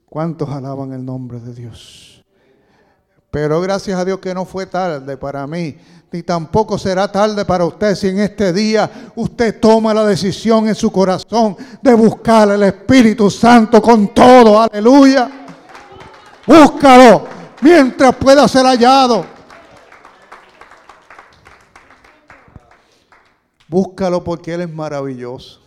¿Cuántos 0.08 0.48
alaban 0.48 0.94
el 0.94 1.04
nombre 1.04 1.38
de 1.40 1.52
Dios? 1.52 2.24
Pero 3.30 3.60
gracias 3.60 3.98
a 3.98 4.04
Dios 4.06 4.18
que 4.18 4.32
no 4.32 4.46
fue 4.46 4.64
tarde 4.64 5.18
para 5.18 5.46
mí, 5.46 5.76
ni 6.10 6.22
tampoco 6.22 6.78
será 6.78 7.12
tarde 7.12 7.44
para 7.44 7.66
usted 7.66 7.94
si 7.94 8.08
en 8.08 8.20
este 8.20 8.50
día 8.54 9.12
usted 9.14 9.60
toma 9.60 9.92
la 9.92 10.06
decisión 10.06 10.66
en 10.68 10.74
su 10.74 10.90
corazón 10.90 11.54
de 11.82 11.92
buscar 11.92 12.50
al 12.50 12.62
Espíritu 12.62 13.30
Santo 13.30 13.82
con 13.82 14.14
todo. 14.14 14.58
Aleluya. 14.58 15.30
Búscalo 16.46 17.26
mientras 17.60 18.16
pueda 18.16 18.48
ser 18.48 18.64
hallado. 18.64 19.35
Búscalo 23.68 24.22
porque 24.22 24.54
Él 24.54 24.62
es 24.62 24.72
maravilloso. 24.72 25.60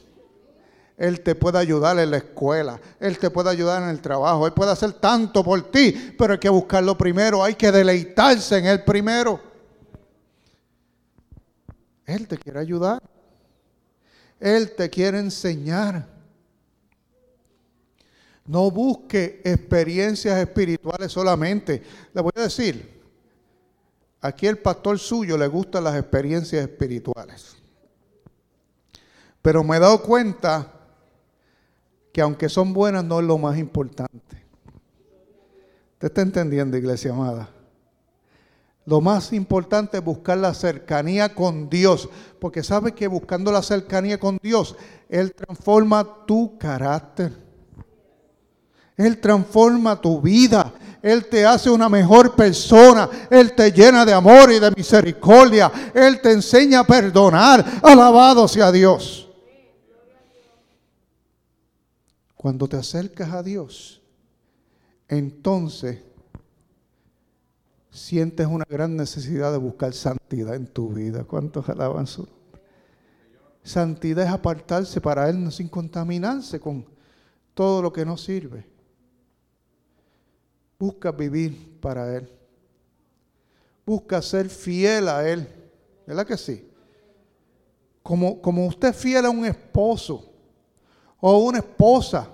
Él 0.99 1.21
te 1.21 1.33
puede 1.33 1.57
ayudar 1.57 1.97
en 1.97 2.11
la 2.11 2.17
escuela, 2.17 2.79
Él 2.99 3.17
te 3.17 3.29
puede 3.29 3.49
ayudar 3.49 3.81
en 3.83 3.89
el 3.89 4.01
trabajo, 4.01 4.45
Él 4.45 4.51
puede 4.51 4.71
hacer 4.71 4.91
tanto 4.91 5.45
por 5.45 5.71
ti, 5.71 6.13
pero 6.17 6.33
hay 6.33 6.39
que 6.39 6.49
buscarlo 6.49 6.97
primero, 6.97 7.41
hay 7.41 7.55
que 7.55 7.71
deleitarse 7.71 8.57
en 8.57 8.65
Él 8.65 8.83
primero. 8.83 9.39
Él 12.05 12.27
te 12.27 12.37
quiere 12.37 12.59
ayudar, 12.59 13.01
Él 14.41 14.75
te 14.75 14.89
quiere 14.89 15.19
enseñar. 15.19 16.05
No 18.45 18.69
busque 18.69 19.41
experiencias 19.45 20.37
espirituales 20.37 21.11
solamente. 21.13 21.81
Le 22.13 22.21
voy 22.21 22.31
a 22.35 22.41
decir, 22.41 22.99
aquí 24.19 24.47
el 24.47 24.57
pastor 24.57 24.99
suyo 24.99 25.37
le 25.37 25.47
gustan 25.47 25.85
las 25.85 25.95
experiencias 25.95 26.63
espirituales. 26.63 27.58
Pero 29.41 29.63
me 29.63 29.77
he 29.77 29.79
dado 29.79 30.01
cuenta 30.01 30.73
que 32.11 32.21
aunque 32.21 32.49
son 32.49 32.73
buenas, 32.73 33.03
no 33.03 33.19
es 33.19 33.25
lo 33.25 33.37
más 33.37 33.57
importante. 33.57 34.43
¿Usted 35.93 36.07
está 36.07 36.21
entendiendo, 36.21 36.77
iglesia 36.77 37.11
amada? 37.11 37.49
Lo 38.85 39.01
más 39.01 39.33
importante 39.33 39.97
es 39.97 40.03
buscar 40.03 40.37
la 40.37 40.53
cercanía 40.53 41.35
con 41.35 41.69
Dios, 41.69 42.09
porque 42.39 42.63
sabe 42.63 42.93
que 42.93 43.07
buscando 43.07 43.51
la 43.51 43.61
cercanía 43.61 44.19
con 44.19 44.39
Dios, 44.41 44.75
Él 45.09 45.33
transforma 45.33 46.25
tu 46.25 46.57
carácter. 46.57 47.33
Él 48.97 49.19
transforma 49.19 50.01
tu 50.01 50.19
vida. 50.19 50.73
Él 51.01 51.27
te 51.27 51.45
hace 51.45 51.69
una 51.69 51.87
mejor 51.87 52.35
persona. 52.35 53.07
Él 53.29 53.53
te 53.53 53.71
llena 53.71 54.03
de 54.03 54.11
amor 54.11 54.51
y 54.51 54.59
de 54.59 54.71
misericordia. 54.71 55.71
Él 55.93 56.19
te 56.19 56.33
enseña 56.33 56.79
a 56.79 56.83
perdonar. 56.83 57.65
Alabado 57.81 58.47
sea 58.47 58.71
Dios. 58.71 59.28
Cuando 62.41 62.69
te 62.69 62.77
acercas 62.77 63.33
a 63.33 63.43
Dios, 63.43 64.01
entonces 65.09 65.99
sientes 67.91 68.47
una 68.47 68.63
gran 68.63 68.95
necesidad 68.95 69.51
de 69.51 69.57
buscar 69.57 69.91
santidad 69.91 70.55
en 70.55 70.65
tu 70.65 70.87
vida. 70.87 71.25
¿Cuántos 71.25 71.67
alaban 71.67 72.07
su 72.07 72.21
nombre? 72.21 72.61
Santidad 73.61 74.25
es 74.25 74.31
apartarse 74.31 75.01
para 75.01 75.27
Él 75.27 75.51
sin 75.51 75.67
contaminarse 75.67 76.61
con 76.61 76.85
todo 77.53 77.81
lo 77.81 77.91
que 77.91 78.05
no 78.05 78.15
sirve. 78.15 78.65
Busca 80.79 81.11
vivir 81.11 81.77
para 81.81 82.15
Él. 82.15 82.29
Busca 83.85 84.21
ser 84.21 84.47
fiel 84.47 85.09
a 85.09 85.29
Él. 85.29 85.45
¿Verdad 86.07 86.25
que 86.25 86.37
sí? 86.37 86.71
Como, 88.01 88.41
como 88.41 88.65
usted 88.65 88.87
es 88.87 88.95
fiel 88.95 89.25
a 89.25 89.29
un 89.29 89.43
esposo 89.43 90.28
o 91.21 91.37
una 91.39 91.59
esposa. 91.59 92.27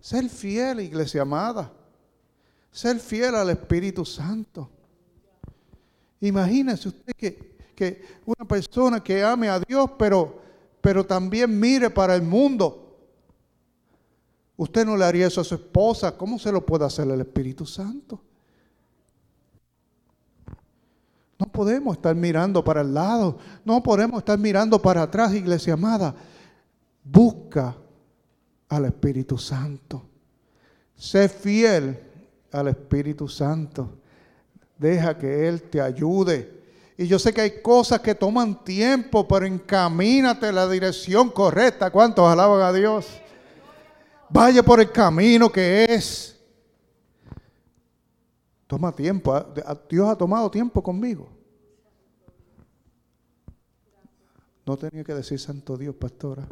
Ser 0.00 0.28
fiel, 0.28 0.80
iglesia 0.80 1.22
amada. 1.22 1.72
Ser 2.70 3.00
fiel 3.00 3.34
al 3.34 3.50
Espíritu 3.50 4.04
Santo. 4.04 4.70
Imagínese 6.20 6.88
usted 6.88 7.12
que, 7.16 7.56
que, 7.74 8.02
una 8.24 8.46
persona 8.46 9.02
que 9.02 9.22
ame 9.22 9.48
a 9.48 9.58
Dios, 9.58 9.90
pero, 9.98 10.40
pero 10.80 11.04
también 11.04 11.58
mire 11.58 11.90
para 11.90 12.14
el 12.14 12.22
mundo. 12.22 12.82
Usted 14.56 14.86
no 14.86 14.96
le 14.96 15.04
haría 15.04 15.26
eso 15.26 15.40
a 15.40 15.44
su 15.44 15.54
esposa. 15.54 16.16
¿Cómo 16.16 16.38
se 16.38 16.52
lo 16.52 16.64
puede 16.64 16.84
hacer 16.84 17.08
el 17.10 17.20
Espíritu 17.20 17.66
Santo? 17.66 18.20
No 21.38 21.46
podemos 21.46 21.96
estar 21.96 22.14
mirando 22.14 22.64
para 22.64 22.80
el 22.80 22.94
lado. 22.94 23.38
No 23.64 23.82
podemos 23.82 24.18
estar 24.18 24.38
mirando 24.38 24.80
para 24.80 25.02
atrás, 25.02 25.34
iglesia 25.34 25.74
amada. 25.74 26.14
Busca 27.04 27.76
al 28.68 28.86
Espíritu 28.86 29.38
Santo. 29.38 30.02
Sé 30.96 31.28
fiel 31.28 31.98
al 32.52 32.68
Espíritu 32.68 33.28
Santo. 33.28 33.98
Deja 34.78 35.16
que 35.16 35.48
Él 35.48 35.62
te 35.62 35.80
ayude. 35.80 36.56
Y 36.98 37.06
yo 37.06 37.18
sé 37.18 37.32
que 37.32 37.42
hay 37.42 37.60
cosas 37.60 38.00
que 38.00 38.14
toman 38.14 38.64
tiempo, 38.64 39.28
pero 39.28 39.44
encamínate 39.44 40.48
en 40.48 40.54
la 40.54 40.68
dirección 40.68 41.30
correcta. 41.30 41.90
¿Cuántos 41.90 42.26
alaban 42.26 42.62
a 42.62 42.72
Dios? 42.72 43.06
Vaya 44.30 44.62
por 44.62 44.80
el 44.80 44.90
camino 44.90 45.50
que 45.50 45.84
es. 45.84 46.38
Toma 48.66 48.92
tiempo. 48.92 49.38
Dios 49.88 50.08
ha 50.08 50.16
tomado 50.16 50.50
tiempo 50.50 50.82
conmigo. 50.82 51.28
No 54.64 54.76
tenía 54.76 55.04
que 55.04 55.14
decir 55.14 55.38
Santo 55.38 55.76
Dios, 55.76 55.94
pastora. 55.94 56.46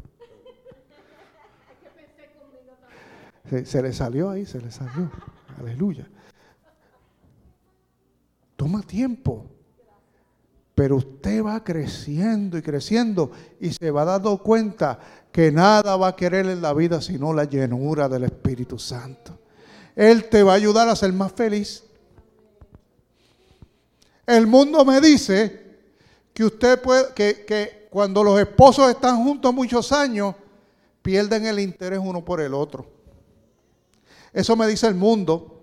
Se, 3.48 3.83
le 3.83 3.92
salió 3.92 4.30
ahí, 4.30 4.46
se 4.46 4.61
le 4.61 4.70
salió. 4.70 5.11
Aleluya. 5.59 6.09
Toma 8.57 8.83
tiempo. 8.83 9.46
Pero 10.74 10.96
usted 10.96 11.44
va 11.44 11.62
creciendo 11.62 12.59
y 12.59 12.62
creciendo 12.62 13.30
y 13.61 13.70
se 13.72 13.90
va 13.90 14.04
dando 14.04 14.38
cuenta 14.38 14.98
que 15.30 15.52
nada 15.52 15.96
va 15.96 16.09
a 16.09 16.16
querer 16.16 16.46
en 16.46 16.61
la 16.61 16.72
vida 16.72 17.00
sino 17.00 17.33
la 17.33 17.44
llenura 17.44 18.09
del 18.09 18.24
Espíritu 18.24 18.78
Santo. 18.78 19.38
Él 19.94 20.28
te 20.28 20.42
va 20.42 20.52
a 20.52 20.57
ayudar 20.57 20.88
a 20.88 20.96
ser 20.96 21.12
más 21.12 21.33
feliz. 21.33 21.85
El 24.26 24.48
mundo 24.48 24.85
me 24.85 25.00
dice 25.00 25.78
que 26.33 26.44
usted 26.44 26.80
puede, 26.83 27.14
que, 27.14 27.44
que 27.44 27.87
cuando 27.90 28.24
los 28.24 28.40
esposos 28.40 28.90
están 28.90 29.22
juntos 29.22 29.54
muchos 29.54 29.92
años, 29.92 30.35
pierden 31.02 31.46
el 31.46 31.61
interés 31.61 32.00
uno 32.02 32.24
por 32.24 32.40
el 32.40 32.54
otro. 32.54 32.93
Eso 34.35 34.57
me 34.57 34.66
dice 34.66 34.88
el 34.88 34.97
mundo. 34.97 35.62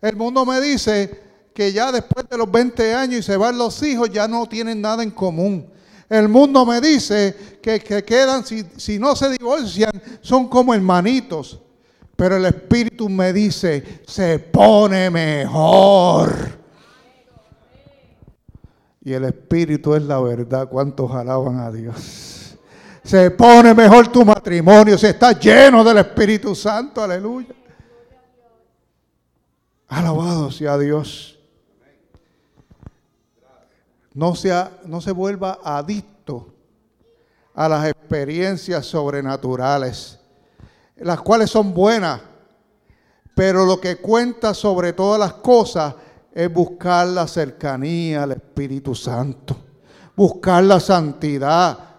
El 0.00 0.16
mundo 0.16 0.44
me 0.44 0.60
dice 0.60 1.22
que 1.54 1.72
ya 1.72 1.92
después 1.92 2.28
de 2.28 2.36
los 2.36 2.50
20 2.50 2.94
años 2.94 3.20
y 3.20 3.22
se 3.22 3.36
van 3.36 3.56
los 3.56 3.80
hijos, 3.84 4.10
ya 4.10 4.26
no 4.26 4.46
tienen 4.46 4.80
nada 4.80 5.04
en 5.04 5.12
común. 5.12 5.70
El 6.08 6.28
mundo 6.28 6.66
me 6.66 6.80
dice 6.80 7.58
que, 7.62 7.78
que 7.78 8.02
quedan, 8.02 8.44
si, 8.44 8.64
si 8.76 8.98
no 8.98 9.14
se 9.14 9.30
divorcian, 9.30 9.92
son 10.20 10.48
como 10.48 10.74
hermanitos. 10.74 11.60
Pero 12.16 12.36
el 12.36 12.44
Espíritu 12.44 13.08
me 13.08 13.32
dice, 13.32 14.02
se 14.06 14.40
pone 14.40 15.08
mejor. 15.08 16.60
Y 19.04 19.12
el 19.12 19.24
Espíritu 19.24 19.94
es 19.94 20.02
la 20.02 20.20
verdad. 20.20 20.68
¿Cuántos 20.68 21.10
alaban 21.12 21.60
a 21.60 21.70
Dios? 21.70 22.41
Se 23.04 23.30
pone 23.30 23.74
mejor 23.74 24.08
tu 24.08 24.24
matrimonio, 24.24 24.96
se 24.96 25.10
está 25.10 25.32
lleno 25.32 25.82
del 25.82 25.98
Espíritu 25.98 26.54
Santo, 26.54 27.02
aleluya. 27.02 27.54
Alabado 29.88 30.50
sea 30.50 30.78
Dios. 30.78 31.38
No, 34.14 34.34
sea, 34.34 34.78
no 34.84 35.00
se 35.00 35.12
vuelva 35.12 35.58
adicto 35.62 36.52
a 37.54 37.68
las 37.68 37.86
experiencias 37.86 38.86
sobrenaturales, 38.86 40.18
las 40.96 41.20
cuales 41.20 41.50
son 41.50 41.74
buenas, 41.74 42.20
pero 43.34 43.64
lo 43.64 43.80
que 43.80 43.96
cuenta 43.96 44.54
sobre 44.54 44.92
todas 44.92 45.18
las 45.18 45.34
cosas 45.34 45.94
es 46.34 46.52
buscar 46.52 47.06
la 47.08 47.26
cercanía 47.26 48.22
al 48.22 48.32
Espíritu 48.32 48.94
Santo, 48.94 49.56
buscar 50.16 50.64
la 50.64 50.80
santidad, 50.80 51.91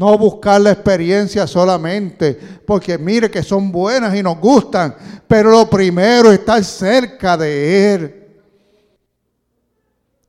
no 0.00 0.16
buscar 0.16 0.58
la 0.62 0.70
experiencia 0.70 1.46
solamente, 1.46 2.32
porque 2.66 2.96
mire 2.96 3.30
que 3.30 3.42
son 3.42 3.70
buenas 3.70 4.16
y 4.16 4.22
nos 4.22 4.40
gustan, 4.40 4.96
pero 5.28 5.50
lo 5.50 5.68
primero 5.68 6.32
es 6.32 6.38
estar 6.38 6.64
cerca 6.64 7.36
de 7.36 7.94
Él. 7.94 8.28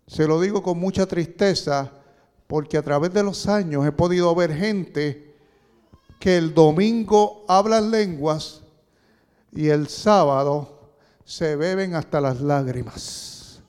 Se 0.06 0.28
lo 0.28 0.42
digo 0.42 0.62
con 0.62 0.78
mucha 0.78 1.06
tristeza, 1.06 1.90
porque 2.48 2.78
a 2.78 2.82
través 2.82 3.14
de 3.14 3.24
los 3.24 3.48
años 3.48 3.88
he 3.88 3.94
podido 3.94 4.36
ver 4.36 4.54
gente 4.54 5.38
que 6.20 6.36
el 6.36 6.54
domingo 6.54 7.46
hablan 7.48 7.92
lenguas 7.92 8.64
y 9.54 9.70
el 9.70 9.88
sábado 9.88 10.92
se 11.24 11.56
beben 11.56 11.96
hasta 11.96 12.20
las 12.20 12.42
lágrimas. 12.42 13.62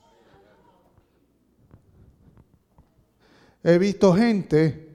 He 3.63 3.77
visto 3.77 4.13
gente 4.13 4.92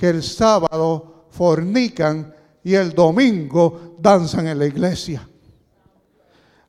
que 0.00 0.08
el 0.08 0.22
sábado 0.22 1.26
fornican 1.28 2.34
y 2.64 2.72
el 2.72 2.94
domingo 2.94 3.96
danzan 3.98 4.46
en 4.46 4.58
la 4.58 4.64
iglesia. 4.64 5.28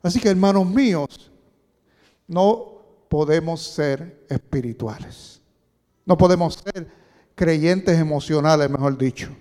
Así 0.02 0.20
que 0.20 0.28
hermanos 0.28 0.66
míos, 0.66 1.32
no 2.28 3.06
podemos 3.08 3.62
ser 3.62 4.26
espirituales. 4.28 5.40
No 6.04 6.18
podemos 6.18 6.62
ser 6.62 6.86
creyentes 7.34 7.98
emocionales, 7.98 8.68
mejor 8.68 8.98
dicho. 8.98 9.34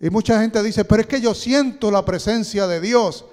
Y 0.00 0.08
mucha 0.08 0.40
gente 0.40 0.62
dice, 0.62 0.86
pero 0.86 1.02
es 1.02 1.06
que 1.06 1.20
yo 1.20 1.34
siento 1.34 1.90
la 1.90 2.02
presencia 2.02 2.66
de 2.66 2.80
Dios. 2.80 3.26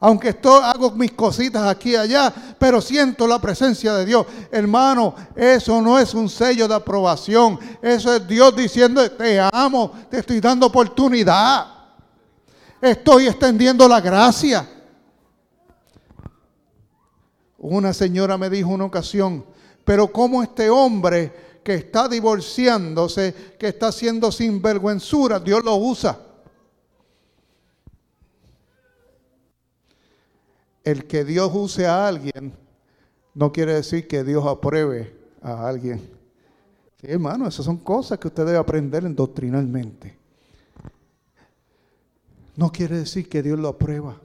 Aunque 0.00 0.28
estoy, 0.28 0.62
hago 0.62 0.92
mis 0.92 1.12
cositas 1.12 1.66
aquí 1.68 1.90
y 1.90 1.96
allá, 1.96 2.32
pero 2.58 2.80
siento 2.80 3.26
la 3.26 3.40
presencia 3.40 3.94
de 3.94 4.06
Dios. 4.06 4.26
Hermano, 4.50 5.14
eso 5.34 5.82
no 5.82 5.98
es 5.98 6.14
un 6.14 6.28
sello 6.28 6.68
de 6.68 6.74
aprobación. 6.74 7.58
Eso 7.82 8.14
es 8.14 8.26
Dios 8.28 8.54
diciendo, 8.54 9.10
te 9.10 9.40
amo, 9.40 9.92
te 10.08 10.20
estoy 10.20 10.40
dando 10.40 10.66
oportunidad. 10.66 11.66
Estoy 12.80 13.26
extendiendo 13.26 13.88
la 13.88 14.00
gracia. 14.00 14.68
Una 17.58 17.92
señora 17.92 18.38
me 18.38 18.48
dijo 18.48 18.68
una 18.68 18.84
ocasión, 18.84 19.44
pero 19.84 20.12
¿cómo 20.12 20.44
este 20.44 20.70
hombre 20.70 21.58
que 21.64 21.74
está 21.74 22.06
divorciándose, 22.06 23.56
que 23.58 23.66
está 23.66 23.88
haciendo 23.88 24.30
sinvergüenzura, 24.30 25.40
Dios 25.40 25.64
lo 25.64 25.74
usa? 25.74 26.27
El 30.90 31.06
que 31.06 31.22
Dios 31.22 31.50
use 31.54 31.86
a 31.86 32.08
alguien 32.08 32.54
no 33.34 33.52
quiere 33.52 33.74
decir 33.74 34.08
que 34.08 34.24
Dios 34.24 34.46
apruebe 34.46 35.14
a 35.42 35.68
alguien. 35.68 35.98
Sí, 36.98 37.06
hermano, 37.08 37.46
esas 37.46 37.66
son 37.66 37.76
cosas 37.76 38.18
que 38.18 38.28
usted 38.28 38.46
debe 38.46 38.56
aprender 38.56 39.14
doctrinalmente. 39.14 40.16
No 42.56 42.72
quiere 42.72 43.00
decir 43.00 43.28
que 43.28 43.42
Dios 43.42 43.58
lo 43.58 43.68
aprueba. 43.68 44.18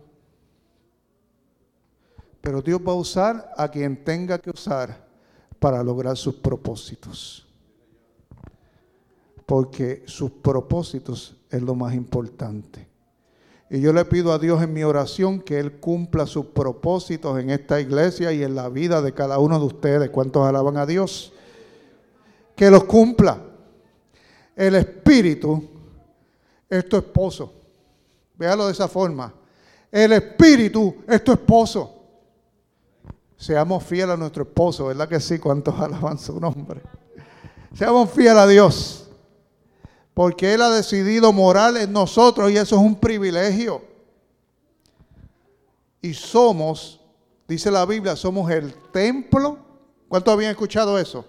Pero 2.39 2.61
Dios 2.61 2.79
va 2.79 2.93
a 2.93 2.95
usar 2.95 3.53
a 3.57 3.67
quien 3.67 4.01
tenga 4.01 4.39
que 4.39 4.49
usar 4.49 5.05
para 5.59 5.83
lograr 5.83 6.15
sus 6.15 6.35
propósitos. 6.35 7.45
Porque 9.45 10.03
sus 10.07 10.31
propósitos 10.31 11.35
es 11.49 11.61
lo 11.61 11.75
más 11.75 11.93
importante. 11.93 12.92
Y 13.73 13.81
yo 13.81 13.91
le 13.91 14.05
pido 14.05 14.31
a 14.31 14.37
Dios 14.37 14.61
en 14.61 14.71
mi 14.71 14.83
oración 14.83 15.41
que 15.41 15.57
Él 15.57 15.79
cumpla 15.79 16.27
sus 16.27 16.45
propósitos 16.45 17.39
en 17.39 17.49
esta 17.49 17.81
iglesia 17.81 18.31
y 18.31 18.43
en 18.43 18.53
la 18.53 18.69
vida 18.69 19.01
de 19.01 19.15
cada 19.15 19.39
uno 19.39 19.57
de 19.57 19.65
ustedes. 19.65 20.11
¿Cuántos 20.11 20.45
alaban 20.45 20.77
a 20.77 20.85
Dios? 20.85 21.33
Que 22.55 22.69
los 22.69 22.83
cumpla. 22.83 23.41
El 24.55 24.75
Espíritu 24.75 25.67
es 26.69 26.87
tu 26.87 26.97
esposo. 26.97 27.51
Véalo 28.35 28.67
de 28.67 28.73
esa 28.73 28.87
forma. 28.87 29.33
El 29.91 30.13
Espíritu 30.13 30.97
es 31.07 31.23
tu 31.23 31.31
esposo. 31.31 31.95
Seamos 33.35 33.83
fieles 33.83 34.13
a 34.13 34.17
nuestro 34.17 34.43
esposo, 34.43 34.85
¿verdad 34.85 35.09
que 35.09 35.19
sí? 35.19 35.39
¿Cuántos 35.39 35.73
alaban 35.79 36.19
su 36.19 36.39
nombre? 36.39 36.79
Seamos 37.73 38.11
fieles 38.11 38.37
a 38.37 38.45
Dios. 38.45 39.02
Porque 40.13 40.53
Él 40.53 40.61
ha 40.61 40.69
decidido 40.69 41.33
morar 41.33 41.75
en 41.77 41.91
nosotros 41.91 42.51
y 42.51 42.57
eso 42.57 42.75
es 42.75 42.81
un 42.81 42.95
privilegio. 42.95 43.81
Y 46.01 46.13
somos, 46.13 46.99
dice 47.47 47.71
la 47.71 47.85
Biblia, 47.85 48.15
somos 48.15 48.51
el 48.51 48.73
templo. 48.91 49.57
¿Cuántos 50.07 50.33
habían 50.33 50.51
escuchado 50.51 50.99
eso? 50.99 51.25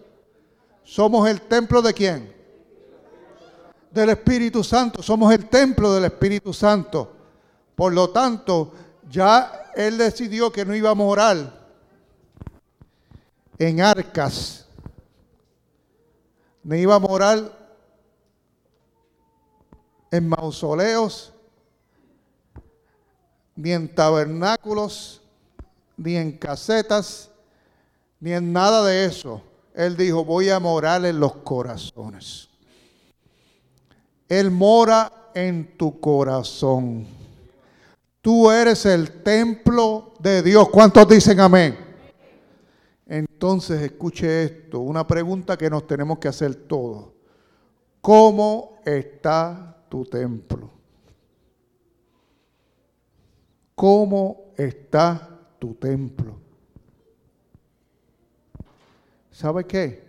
Somos 0.83 1.29
el 1.29 1.41
templo 1.41 1.81
de 1.81 1.95
quién? 1.95 2.35
Del 3.91 4.11
Espíritu 4.11 4.63
Santo. 4.63 5.03
Somos 5.03 5.33
el 5.33 5.49
templo 5.49 5.95
del 5.95 6.05
Espíritu 6.05 6.53
Santo. 6.53 7.13
Por 7.75 7.93
lo 7.93 8.11
tanto, 8.11 8.73
ya 9.09 9.71
Él 9.75 9.97
decidió 9.97 10.53
que 10.53 10.65
no 10.65 10.75
iba 10.75 10.91
a 10.91 10.95
morar 10.95 11.65
en 13.59 13.81
arcas, 13.81 14.67
ni 16.63 16.79
iba 16.79 16.97
a 16.97 16.99
morar 16.99 17.64
en 20.15 20.29
mausoleos, 20.29 21.33
ni 23.57 23.73
en 23.73 23.93
tabernáculos, 23.93 25.21
ni 25.97 26.15
en 26.15 26.31
casetas, 26.39 27.33
ni 28.21 28.33
en 28.33 28.53
nada 28.53 28.85
de 28.85 29.07
eso. 29.07 29.43
Él 29.75 29.97
dijo, 29.97 30.25
voy 30.25 30.51
a 30.51 30.61
morar 30.61 31.05
en 31.05 31.19
los 31.19 31.35
corazones. 31.39 32.49
Él 34.29 34.53
mora 34.53 35.13
en 35.35 35.77
tu 35.77 35.99
corazón. 35.99 37.09
Tú 38.21 38.53
eres 38.53 38.87
el 38.87 39.21
templo 39.25 40.15
de 40.21 40.43
Dios. 40.43 40.69
¿Cuántos 40.69 41.09
dicen 41.09 41.41
amén? 41.41 41.77
Entonces, 43.05 43.83
escuche 43.83 44.45
esto, 44.45 44.79
una 44.79 45.05
pregunta 45.05 45.57
que 45.57 45.69
nos 45.69 45.89
tenemos 45.89 46.21
que 46.21 46.29
hacer 46.29 46.55
todos. 46.55 47.07
¿Cómo 48.01 48.79
está 48.85 49.75
tu 49.95 50.05
templo? 50.05 50.69
¿Cómo 53.77 54.53
está 54.57 55.39
tu 55.61 55.73
templo? 55.75 56.37
¿Sabe 59.31 59.65
qué? 59.65 60.03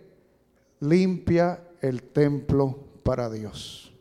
Limpia 0.80 1.68
el 1.80 2.02
templo 2.02 2.76
para 3.04 3.30
Dios. 3.30 3.94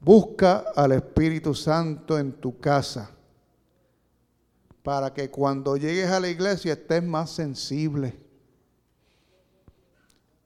Busca 0.00 0.64
al 0.74 0.92
Espíritu 0.92 1.52
Santo 1.52 2.18
en 2.18 2.32
tu 2.32 2.58
casa 2.58 3.10
para 4.82 5.12
que 5.12 5.30
cuando 5.30 5.76
llegues 5.76 6.08
a 6.08 6.20
la 6.20 6.28
iglesia 6.28 6.72
estés 6.72 7.02
más 7.02 7.28
sensible. 7.28 8.18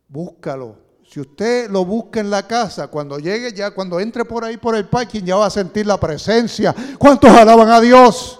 Búscalo. 0.09 0.90
Si 1.11 1.19
usted 1.19 1.69
lo 1.69 1.85
busca 1.85 2.21
en 2.21 2.31
la 2.31 2.47
casa, 2.47 2.87
cuando 2.87 3.19
llegue 3.19 3.53
ya, 3.53 3.73
cuando 3.73 3.99
entre 3.99 4.25
por 4.25 4.45
ahí 4.45 4.57
por 4.57 4.77
el 4.77 4.89
parking, 4.89 5.25
ya 5.25 5.35
va 5.35 5.47
a 5.47 5.51
sentir 5.51 5.85
la 5.85 5.99
presencia. 5.99 6.73
¿Cuántos 7.01 7.31
alaban 7.31 7.69
a 7.69 7.81
Dios? 7.81 8.39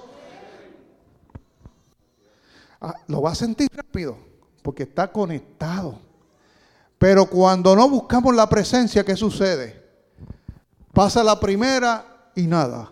Ah, 2.81 2.95
lo 3.09 3.23
va 3.23 3.33
a 3.33 3.35
sentir 3.35 3.69
rápido, 3.75 4.17
porque 4.63 4.85
está 4.85 5.11
conectado. 5.11 5.99
Pero 6.97 7.27
cuando 7.27 7.75
no 7.75 7.89
buscamos 7.89 8.37
la 8.37 8.49
presencia, 8.49 9.03
¿qué 9.03 9.17
sucede? 9.17 9.85
Pasa 10.93 11.25
la 11.25 11.41
primera 11.41 12.31
y 12.37 12.47
nada. 12.47 12.89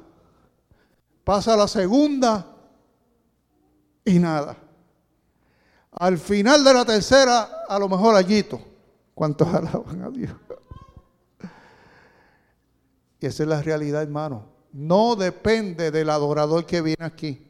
Pasa 1.22 1.56
la 1.56 1.68
segunda 1.68 2.44
y 4.04 4.18
nada. 4.18 4.56
Al 5.92 6.18
final 6.18 6.64
de 6.64 6.74
la 6.74 6.84
tercera, 6.84 7.62
a 7.68 7.78
lo 7.78 7.88
mejor 7.88 8.16
allito. 8.16 8.67
¿Cuántos 9.18 9.48
alaban 9.52 10.02
a 10.02 10.10
Dios? 10.10 10.30
Y 13.18 13.26
esa 13.26 13.42
es 13.42 13.48
la 13.48 13.60
realidad, 13.60 14.00
hermano. 14.00 14.44
No 14.72 15.16
depende 15.16 15.90
del 15.90 16.08
adorador 16.10 16.64
que 16.64 16.80
viene 16.80 17.04
aquí. 17.04 17.44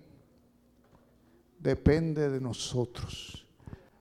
Depende 1.59 2.31
de 2.31 2.41
nosotros. 2.41 3.47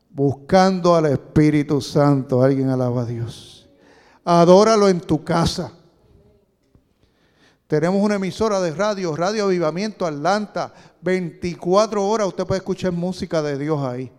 Buscando 0.09 0.95
al 0.95 1.07
Espíritu 1.07 1.81
Santo. 1.81 2.41
Alguien 2.41 2.69
alaba 2.69 3.01
a 3.01 3.05
Dios. 3.05 3.67
Adóralo 4.23 4.87
en 4.87 5.01
tu 5.01 5.25
casa. 5.25 5.73
Tenemos 7.67 8.01
una 8.01 8.15
emisora 8.15 8.61
de 8.61 8.71
radio, 8.71 9.13
Radio 9.13 9.43
Avivamiento 9.43 10.05
Atlanta. 10.05 10.73
24 11.01 12.07
horas 12.07 12.27
usted 12.29 12.45
puede 12.45 12.59
escuchar 12.59 12.93
música 12.93 13.41
de 13.41 13.57
Dios 13.57 13.83
ahí. 13.83 14.09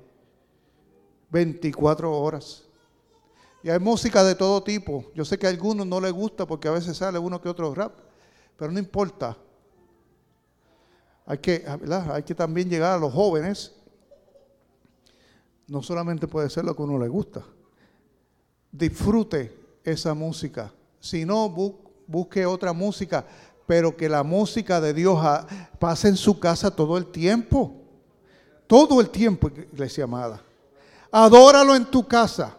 24 1.31 2.13
horas. 2.13 2.68
Y 3.63 3.71
hay 3.71 3.79
música 3.79 4.23
de 4.23 4.35
todo 4.35 4.63
tipo. 4.63 5.05
Yo 5.15 5.25
sé 5.25 5.39
que 5.39 5.47
a 5.47 5.51
algunos 5.51 5.87
no 5.87 6.01
les 6.01 6.13
gusta 6.13 6.47
porque 6.47 6.69
a 6.69 6.73
veces 6.73 6.97
sale 6.97 7.19
uno 7.19 7.41
que 7.41 7.49
otro 7.49 7.75
rap, 7.75 7.93
pero 8.57 8.71
no 8.71 8.79
importa. 8.79 9.37
Hay 11.27 11.39
que, 11.39 11.65
hay 12.11 12.23
que 12.23 12.35
también 12.35 12.71
llegar 12.71 12.95
a 12.95 12.99
los 12.99 13.13
jóvenes. 13.13 13.75
No 15.67 15.83
solamente 15.83 16.27
puede 16.27 16.49
ser 16.49 16.65
lo 16.65 16.75
que 16.75 16.83
uno 16.83 16.99
le 16.99 17.09
gusta. 17.09 17.45
Disfrute 18.71 19.55
esa 19.85 20.15
música. 20.15 20.73
Si 21.01 21.25
no, 21.25 21.51
busque 22.07 22.47
otra 22.47 22.73
música, 22.73 23.27
pero 23.67 23.97
que 23.97 24.09
la 24.09 24.23
música 24.23 24.81
de 24.81 24.95
Dios 24.95 25.21
pase 25.79 26.09
en 26.09 26.17
su 26.17 26.39
casa 26.39 26.71
todo 26.71 26.97
el 26.97 27.07
tiempo. 27.07 27.75
Todo 28.67 29.01
el 29.01 29.11
tiempo, 29.11 29.49
iglesia 29.49 30.05
amada. 30.05 30.43
Adóralo 31.11 31.75
en 31.75 31.87
tu 31.87 32.07
casa 32.07 32.58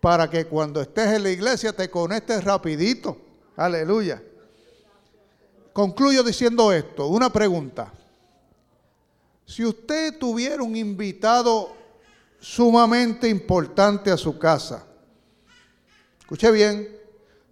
para 0.00 0.28
que 0.28 0.46
cuando 0.46 0.80
estés 0.80 1.08
en 1.08 1.22
la 1.22 1.30
iglesia 1.30 1.72
te 1.72 1.90
conectes 1.90 2.44
rapidito. 2.44 3.16
Aleluya. 3.56 4.22
Concluyo 5.72 6.22
diciendo 6.22 6.72
esto, 6.72 7.08
una 7.08 7.30
pregunta. 7.32 7.92
Si 9.44 9.64
usted 9.64 10.18
tuviera 10.18 10.62
un 10.62 10.76
invitado 10.76 11.74
sumamente 12.40 13.28
importante 13.28 14.10
a 14.10 14.16
su 14.16 14.38
casa, 14.38 14.84
escuche 16.18 16.50
bien, 16.50 16.96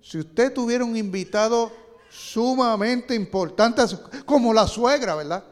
si 0.01 0.19
usted 0.19 0.53
tuviera 0.53 0.85
un 0.85 0.97
invitado 0.97 1.71
sumamente 2.11 3.15
importante, 3.15 3.83
como 4.25 4.53
la 4.53 4.67
suegra, 4.67 5.15
¿verdad? 5.15 5.45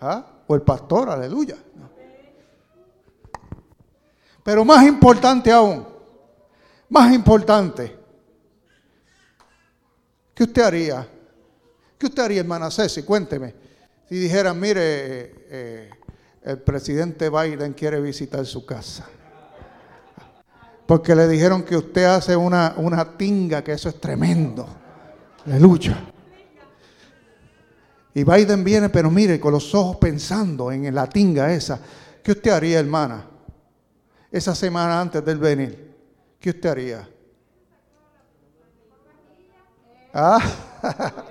¿Ah? 0.00 0.26
O 0.46 0.54
el 0.54 0.62
pastor, 0.62 1.10
aleluya. 1.10 1.56
Pero 4.42 4.64
más 4.64 4.84
importante 4.86 5.52
aún, 5.52 5.86
más 6.88 7.12
importante, 7.12 7.96
¿qué 10.34 10.44
usted 10.44 10.62
haría? 10.62 11.08
¿Qué 11.98 12.06
usted 12.06 12.22
haría, 12.22 12.40
hermana 12.40 12.70
Ceci? 12.70 13.02
Cuénteme. 13.02 13.54
Si 14.08 14.16
dijeran, 14.16 14.58
mire, 14.58 14.80
eh, 14.82 15.46
eh, 15.50 15.90
el 16.42 16.58
presidente 16.58 17.28
Biden 17.28 17.74
quiere 17.74 18.00
visitar 18.00 18.44
su 18.46 18.64
casa 18.64 19.06
porque 20.90 21.14
le 21.14 21.28
dijeron 21.28 21.62
que 21.62 21.76
usted 21.76 22.02
hace 22.02 22.34
una, 22.34 22.74
una 22.76 23.16
tinga, 23.16 23.62
que 23.62 23.70
eso 23.70 23.88
es 23.88 24.00
tremendo. 24.00 24.66
Aleluya. 25.46 25.96
Y 28.12 28.24
Biden 28.24 28.64
viene, 28.64 28.88
pero 28.88 29.08
mire, 29.08 29.38
con 29.38 29.52
los 29.52 29.72
ojos 29.72 29.98
pensando 29.98 30.72
en 30.72 30.92
la 30.92 31.08
tinga 31.08 31.52
esa. 31.52 31.78
¿Qué 32.24 32.32
usted 32.32 32.50
haría, 32.50 32.80
hermana? 32.80 33.24
Esa 34.30 34.54
semana 34.54 35.00
antes 35.00 35.24
del 35.24 35.38
venir. 35.38 35.96
¿Qué 36.38 36.50
usted 36.50 36.68
haría? 36.68 37.08
¿Ah? 40.12 40.40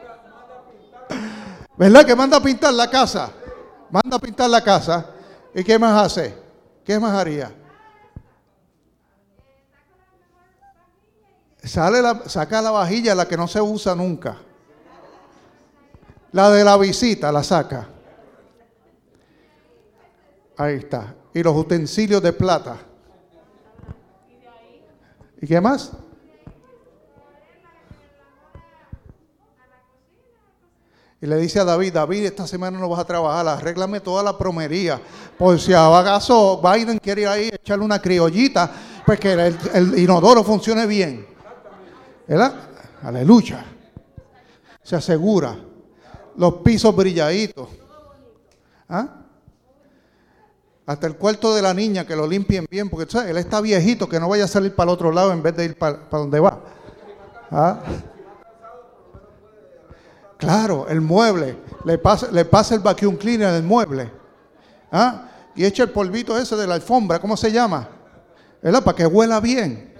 ¿Verdad 1.77 2.05
que 2.05 2.15
manda 2.15 2.37
a 2.37 2.43
pintar 2.43 2.73
la 2.73 2.89
casa? 2.89 3.31
Manda 3.89 4.17
a 4.17 4.19
pintar 4.19 4.49
la 4.49 4.61
casa. 4.63 5.05
¿Y 5.53 5.63
qué 5.63 5.79
más 5.79 6.05
hace? 6.05 6.35
¿Qué 6.83 6.99
más 6.99 7.13
haría? 7.13 7.51
Sale 11.63 12.01
la, 12.01 12.27
saca 12.27 12.61
la 12.61 12.71
vajilla, 12.71 13.15
la 13.15 13.27
que 13.27 13.37
no 13.37 13.47
se 13.47 13.61
usa 13.61 13.95
nunca. 13.95 14.37
La 16.31 16.49
de 16.51 16.63
la 16.63 16.77
visita 16.77 17.31
la 17.31 17.43
saca. 17.43 17.87
Ahí 20.57 20.75
está. 20.75 21.15
Y 21.33 21.41
los 21.41 21.55
utensilios 21.55 22.21
de 22.21 22.33
plata. 22.33 22.88
¿Y 25.41 25.47
qué 25.47 25.61
más? 25.61 25.91
Y 31.21 31.25
le 31.25 31.35
dice 31.37 31.59
a 31.59 31.65
David, 31.65 31.93
David, 31.93 32.25
esta 32.25 32.47
semana 32.47 32.79
no 32.79 32.87
vas 32.87 32.99
a 32.99 33.05
trabajar, 33.05 33.45
arréglame 33.47 33.99
toda 33.99 34.23
la 34.23 34.37
promería. 34.37 35.01
Por 35.37 35.59
si 35.59 35.73
acaso 35.73 36.61
Biden 36.61 36.97
quiere 36.97 37.21
ir 37.23 37.27
ahí 37.27 37.49
echarle 37.51 37.83
una 37.83 38.01
criollita, 38.01 38.71
pues 39.05 39.19
que 39.19 39.33
el 39.33 39.99
inodoro 39.99 40.43
funcione 40.43 40.85
bien. 40.85 41.27
¿Verdad? 42.27 42.53
Aleluya. 43.03 43.65
Se 44.81 44.95
asegura. 44.95 45.57
Los 46.37 46.55
pisos 46.55 46.95
brilladitos. 46.95 47.67
¿Ah? 48.87 49.18
Hasta 50.89 51.05
el 51.05 51.17
cuarto 51.17 51.53
de 51.53 51.61
la 51.61 51.71
niña 51.71 52.03
que 52.03 52.15
lo 52.15 52.25
limpien 52.25 52.65
bien, 52.67 52.89
porque 52.89 53.11
¿sabes? 53.11 53.29
él 53.29 53.37
está 53.37 53.61
viejito, 53.61 54.09
que 54.09 54.19
no 54.19 54.27
vaya 54.27 54.45
a 54.45 54.47
salir 54.47 54.73
para 54.73 54.89
el 54.89 54.95
otro 54.95 55.11
lado 55.11 55.31
en 55.31 55.43
vez 55.43 55.55
de 55.55 55.65
ir 55.65 55.77
para, 55.77 55.99
donde 56.09 56.39
va. 56.39 56.63
¿Ah? 57.51 57.79
Claro, 60.35 60.87
el 60.89 60.99
mueble. 60.99 61.59
Le 61.85 61.99
pasa, 61.99 62.31
le 62.31 62.43
pasa 62.43 62.73
el 62.73 62.81
vacuum 62.81 63.17
cleaner 63.17 63.51
del 63.51 63.61
mueble. 63.61 64.11
¿Ah? 64.91 65.29
Y 65.55 65.63
echa 65.63 65.83
el 65.83 65.91
polvito 65.91 66.35
ese 66.35 66.55
de 66.55 66.65
la 66.65 66.73
alfombra, 66.73 67.19
¿cómo 67.19 67.37
se 67.37 67.51
llama? 67.51 67.87
¿Verdad? 68.59 68.83
Para 68.83 68.97
que 68.97 69.05
huela 69.05 69.39
bien. 69.39 69.93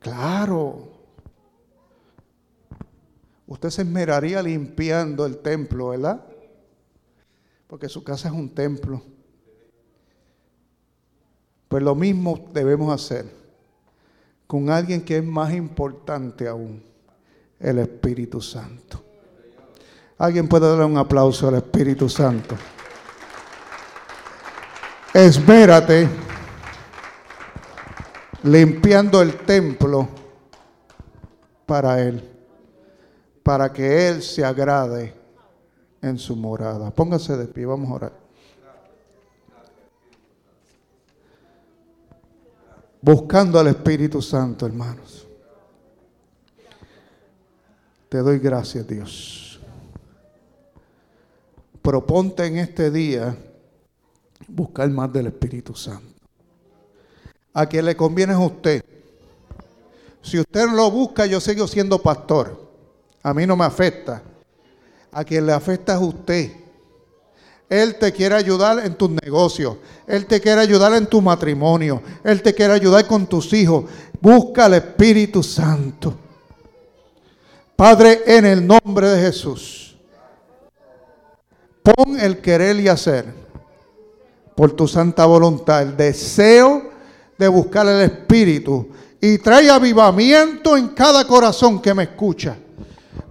Claro. 0.00 0.86
Usted 3.46 3.70
se 3.70 3.80
esmeraría 3.80 4.42
limpiando 4.42 5.24
el 5.24 5.38
templo, 5.38 5.88
¿verdad? 5.88 6.20
Porque 7.66 7.88
su 7.88 8.04
casa 8.04 8.28
es 8.28 8.34
un 8.34 8.50
templo. 8.54 9.15
Pues 11.68 11.82
lo 11.82 11.94
mismo 11.94 12.48
debemos 12.52 12.92
hacer 12.92 13.26
con 14.46 14.70
alguien 14.70 15.04
que 15.04 15.18
es 15.18 15.24
más 15.24 15.52
importante 15.52 16.46
aún, 16.46 16.82
el 17.58 17.78
Espíritu 17.78 18.40
Santo. 18.40 19.02
Alguien 20.18 20.48
puede 20.48 20.68
darle 20.68 20.84
un 20.84 20.96
aplauso 20.96 21.48
al 21.48 21.56
Espíritu 21.56 22.08
Santo. 22.08 22.54
Esmérate 25.12 26.08
limpiando 28.42 29.20
el 29.20 29.36
templo 29.38 30.08
para 31.66 32.00
Él, 32.00 32.22
para 33.42 33.72
que 33.72 34.08
Él 34.08 34.22
se 34.22 34.44
agrade 34.44 35.14
en 36.00 36.18
su 36.18 36.36
morada. 36.36 36.90
Póngase 36.90 37.36
de 37.36 37.46
pie, 37.46 37.66
vamos 37.66 37.90
a 37.90 37.94
orar. 37.94 38.25
Buscando 43.06 43.60
al 43.60 43.68
Espíritu 43.68 44.20
Santo, 44.20 44.66
hermanos. 44.66 45.28
Te 48.08 48.18
doy 48.18 48.40
gracias, 48.40 48.84
Dios. 48.84 49.60
Proponte 51.80 52.46
en 52.46 52.56
este 52.56 52.90
día 52.90 53.38
buscar 54.48 54.90
más 54.90 55.12
del 55.12 55.28
Espíritu 55.28 55.72
Santo. 55.76 56.18
A 57.54 57.66
quien 57.66 57.84
le 57.84 57.94
conviene 57.94 58.32
es 58.32 58.40
a 58.40 58.42
usted. 58.42 58.84
Si 60.20 60.40
usted 60.40 60.66
no 60.66 60.74
lo 60.74 60.90
busca, 60.90 61.26
yo 61.26 61.40
sigo 61.40 61.68
siendo 61.68 62.02
pastor. 62.02 62.60
A 63.22 63.32
mí 63.32 63.46
no 63.46 63.54
me 63.54 63.66
afecta. 63.66 64.20
A 65.12 65.22
quien 65.22 65.46
le 65.46 65.52
afecta 65.52 65.94
es 65.94 66.02
usted. 66.02 66.65
Él 67.68 67.96
te 67.96 68.12
quiere 68.12 68.36
ayudar 68.36 68.84
en 68.84 68.94
tus 68.94 69.10
negocios. 69.10 69.76
Él 70.06 70.26
te 70.26 70.40
quiere 70.40 70.60
ayudar 70.60 70.92
en 70.94 71.06
tu 71.06 71.20
matrimonio. 71.20 72.00
Él 72.22 72.42
te 72.42 72.54
quiere 72.54 72.74
ayudar 72.74 73.06
con 73.06 73.26
tus 73.26 73.52
hijos. 73.52 73.84
Busca 74.20 74.66
al 74.66 74.74
Espíritu 74.74 75.42
Santo. 75.42 76.14
Padre, 77.74 78.22
en 78.26 78.46
el 78.46 78.66
nombre 78.66 79.08
de 79.10 79.20
Jesús, 79.20 79.96
pon 81.82 82.18
el 82.18 82.38
querer 82.38 82.80
y 82.80 82.88
hacer 82.88 83.26
por 84.54 84.72
tu 84.72 84.88
santa 84.88 85.26
voluntad, 85.26 85.82
el 85.82 85.96
deseo 85.96 86.90
de 87.36 87.48
buscar 87.48 87.86
el 87.86 88.00
Espíritu 88.00 88.88
y 89.20 89.36
trae 89.38 89.68
avivamiento 89.68 90.76
en 90.76 90.88
cada 90.88 91.26
corazón 91.26 91.82
que 91.82 91.92
me 91.92 92.04
escucha. 92.04 92.56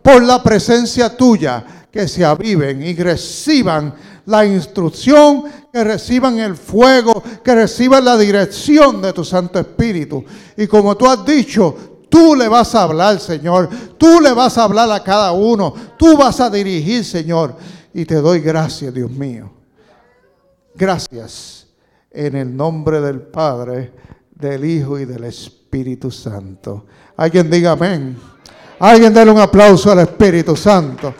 Por 0.03 0.21
la 0.21 0.43
presencia 0.43 1.15
tuya, 1.17 1.65
que 1.91 2.07
se 2.07 2.25
aviven 2.25 2.83
y 2.83 2.93
reciban 2.93 3.95
la 4.25 4.45
instrucción, 4.45 5.43
que 5.71 5.83
reciban 5.83 6.39
el 6.39 6.55
fuego, 6.55 7.21
que 7.43 7.53
reciban 7.53 8.05
la 8.05 8.17
dirección 8.17 9.01
de 9.01 9.13
tu 9.13 9.23
Santo 9.23 9.59
Espíritu. 9.59 10.23
Y 10.57 10.67
como 10.67 10.95
tú 10.95 11.05
has 11.07 11.25
dicho, 11.25 11.95
Tú 12.15 12.33
le 12.33 12.47
vas 12.47 12.73
a 12.75 12.83
hablar, 12.83 13.19
Señor. 13.19 13.67
Tú 13.97 14.21
le 14.21 14.31
vas 14.31 14.57
a 14.57 14.63
hablar 14.63 14.89
a 14.89 15.03
cada 15.03 15.33
uno. 15.33 15.73
Tú 15.97 16.15
vas 16.15 16.39
a 16.39 16.49
dirigir, 16.49 17.03
Señor. 17.03 17.57
Y 17.93 18.05
te 18.05 18.15
doy 18.15 18.39
gracias, 18.39 18.93
Dios 18.93 19.11
mío. 19.11 19.51
Gracias 20.75 21.67
en 22.11 22.37
el 22.37 22.55
nombre 22.55 23.01
del 23.01 23.19
Padre, 23.19 23.91
del 24.33 24.63
Hijo 24.63 24.97
y 24.97 25.03
del 25.03 25.25
Espíritu 25.25 26.09
Santo. 26.09 26.85
Alguien 27.17 27.49
diga 27.49 27.71
amén. 27.71 28.17
Alguien 28.79 29.13
déle 29.13 29.31
un 29.31 29.39
aplauso 29.39 29.91
al 29.91 29.99
Espíritu 29.99 30.55
Santo. 30.55 31.13